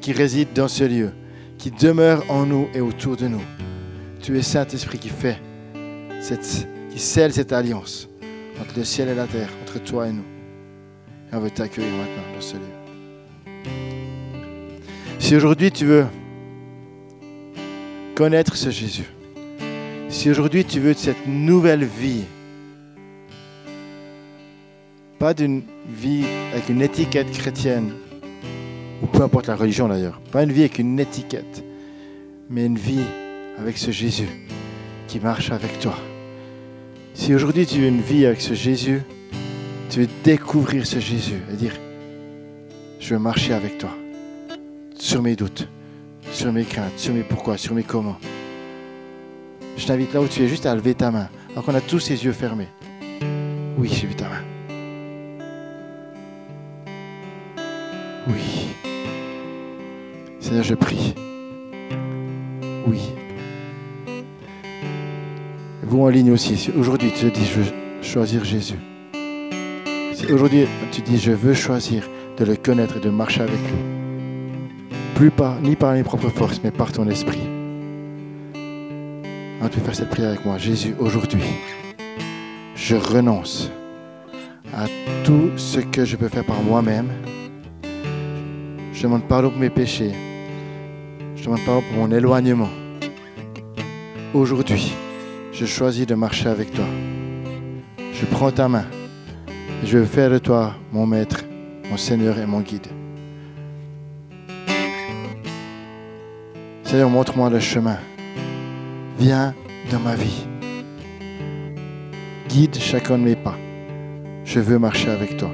[0.00, 1.12] qui réside dans ce lieu,
[1.58, 3.42] qui demeure en nous et autour de nous.
[4.22, 5.38] Tu es Saint-Esprit qui fait,
[6.22, 8.08] cette, qui scelle cette alliance
[8.58, 10.24] entre le ciel et la terre, entre toi et nous.
[11.30, 12.73] Et on veut t'accueillir maintenant dans ce lieu.
[15.24, 16.04] Si aujourd'hui tu veux
[18.14, 19.08] connaître ce Jésus,
[20.10, 22.24] si aujourd'hui tu veux cette nouvelle vie,
[25.18, 27.94] pas d'une vie avec une étiquette chrétienne,
[29.02, 31.64] ou peu importe la religion d'ailleurs, pas une vie avec une étiquette,
[32.50, 33.06] mais une vie
[33.58, 34.28] avec ce Jésus
[35.08, 35.96] qui marche avec toi.
[37.14, 39.00] Si aujourd'hui tu veux une vie avec ce Jésus,
[39.88, 41.72] tu veux découvrir ce Jésus et dire,
[43.00, 43.96] je veux marcher avec toi
[44.98, 45.68] sur mes doutes,
[46.32, 48.16] sur mes craintes, sur mes pourquoi, sur mes comment.
[49.76, 52.08] Je t'invite là où tu es juste à lever ta main, alors qu'on a tous
[52.10, 52.68] les yeux fermés.
[53.76, 54.42] Oui, j'ai vu ta main.
[58.28, 58.68] Oui.
[60.40, 61.14] Seigneur, je prie.
[62.86, 63.00] Oui.
[65.82, 67.72] Vous en ligne aussi, aujourd'hui tu te dis je veux
[68.02, 68.78] choisir Jésus.
[70.14, 73.93] Si aujourd'hui tu dis je veux choisir de le connaître et de marcher avec lui.
[75.14, 77.40] Plus par, ni par mes propres forces, mais par ton esprit.
[79.62, 80.58] On tu faire cette prière avec moi.
[80.58, 81.44] Jésus, aujourd'hui,
[82.74, 83.70] je renonce
[84.74, 84.86] à
[85.24, 87.08] tout ce que je peux faire par moi-même.
[88.92, 90.12] Je demande pardon pour mes péchés.
[91.36, 92.70] Je demande pardon pour mon éloignement.
[94.34, 94.92] Aujourd'hui,
[95.52, 96.86] je choisis de marcher avec toi.
[98.12, 98.84] Je prends ta main.
[99.84, 101.44] Je veux faire de toi mon maître,
[101.88, 102.88] mon Seigneur et mon guide.
[106.84, 107.98] Seigneur, montre-moi le chemin.
[109.18, 109.54] Viens
[109.90, 110.46] dans ma vie.
[112.48, 113.56] Guide chacun de mes pas.
[114.44, 115.50] Je veux marcher avec toi.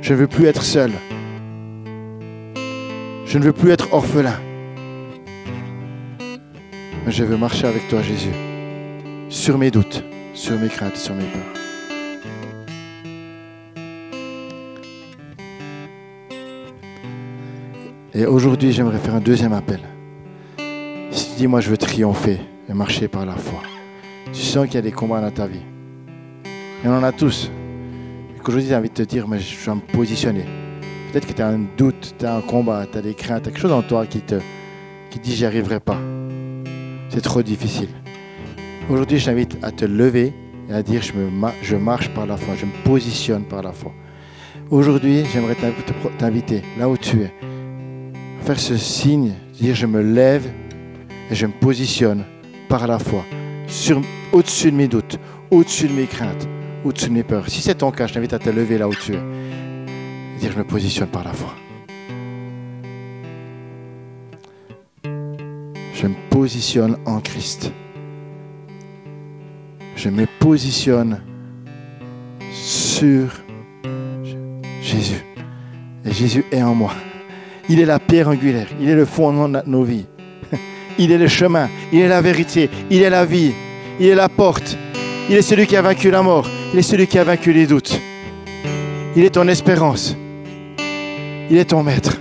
[0.00, 0.92] Je ne veux plus être seul.
[3.26, 4.40] Je ne veux plus être orphelin.
[7.04, 8.32] Mais je veux marcher avec toi, Jésus
[9.28, 10.04] sur mes doutes,
[10.34, 11.42] sur mes craintes, sur mes peurs.
[18.14, 19.80] Et aujourd'hui, j'aimerais faire un deuxième appel.
[21.38, 23.60] Tu dis, moi, je veux triompher et marcher par la foi,
[24.32, 25.62] tu sens qu'il y a des combats dans ta vie.
[26.84, 27.48] Et on en a tous.
[28.34, 30.42] Et qu'aujourd'hui, j'ai envie de te dire, mais je dois me positionner.
[31.12, 33.60] Peut-être que tu as un doute, tu as un combat, tu as des craintes, quelque
[33.60, 34.34] chose en toi qui te
[35.12, 36.00] qui dit, j'y arriverai pas.
[37.08, 37.90] C'est trop difficile.
[38.90, 40.32] Aujourd'hui, je t'invite à te lever
[40.68, 41.30] et à dire je, me,
[41.62, 43.92] je marche par la foi, je me positionne par la foi.
[44.70, 45.56] Aujourd'hui, j'aimerais
[46.18, 47.32] t'inviter, là où tu es,
[48.40, 50.50] à faire ce signe, dire je me lève
[51.30, 52.24] et je me positionne
[52.68, 53.24] par la foi,
[54.32, 55.18] au-dessus de mes doutes,
[55.50, 56.48] au-dessus de mes craintes,
[56.84, 57.48] au-dessus de mes peurs.
[57.48, 60.52] Si c'est ton cas, je t'invite à te lever là où tu es et dire
[60.52, 61.54] je me positionne par la foi.
[65.04, 67.72] Je me positionne en Christ
[69.98, 71.20] je me positionne
[72.52, 73.30] sur
[74.80, 75.24] Jésus.
[76.04, 76.92] Et Jésus est en moi.
[77.68, 78.68] Il est la pierre angulaire.
[78.80, 80.06] Il est le fondement de nos vies.
[80.98, 81.68] Il est le chemin.
[81.92, 82.68] Il est la vérité.
[82.90, 83.52] Il est la vie.
[84.00, 84.76] Il est la porte.
[85.30, 86.48] Il est celui qui a vaincu la mort.
[86.72, 88.00] Il est celui qui a vaincu les doutes.
[89.16, 90.16] Il est ton espérance.
[91.50, 92.18] Il est ton maître.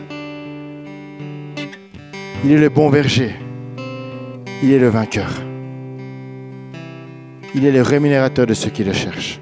[2.45, 3.35] Il est le bon berger.
[4.63, 5.29] Il est le vainqueur.
[7.55, 9.39] Il est le rémunérateur de ceux qui le cherchent.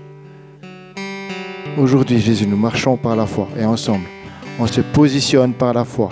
[1.77, 4.05] Aujourd'hui, Jésus, nous marchons par la foi et ensemble,
[4.59, 6.09] on se positionne par la foi.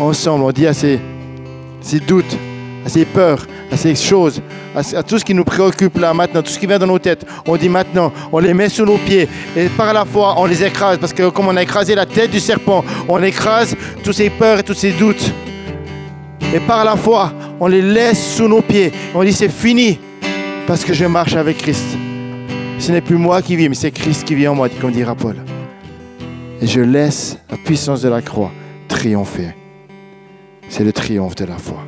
[0.00, 0.98] Ensemble, on dit à ces,
[1.80, 2.38] ces doutes,
[2.86, 4.40] à ces peurs, à ces choses,
[4.74, 7.26] à, tout ce qui nous préoccupe là maintenant, tout ce qui vient dans nos têtes.
[7.44, 10.62] On dit maintenant, on les met sous nos pieds et par la foi, on les
[10.62, 13.74] écrase parce que comme on a écrasé la tête du serpent, on écrase
[14.04, 15.32] tous ces peurs et tous ces doutes.
[16.54, 18.92] Et par la foi, on les laisse sous nos pieds.
[19.16, 19.98] On dit c'est fini
[20.68, 21.98] parce que je marche avec Christ.
[22.78, 25.16] Ce n'est plus moi qui vis, mais c'est Christ qui vit en moi, comme dira
[25.16, 25.36] Paul.
[26.62, 28.52] Et je laisse la puissance de la croix
[28.86, 29.56] triompher.
[30.68, 31.78] C'est le triomphe de la foi.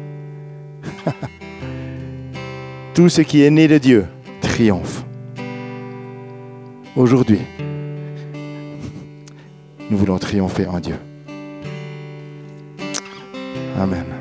[2.94, 4.06] Tout ce qui est né de Dieu
[4.40, 5.04] triomphe.
[6.96, 7.40] Aujourd'hui,
[9.90, 10.96] nous voulons triompher en Dieu.
[13.78, 14.17] Amen.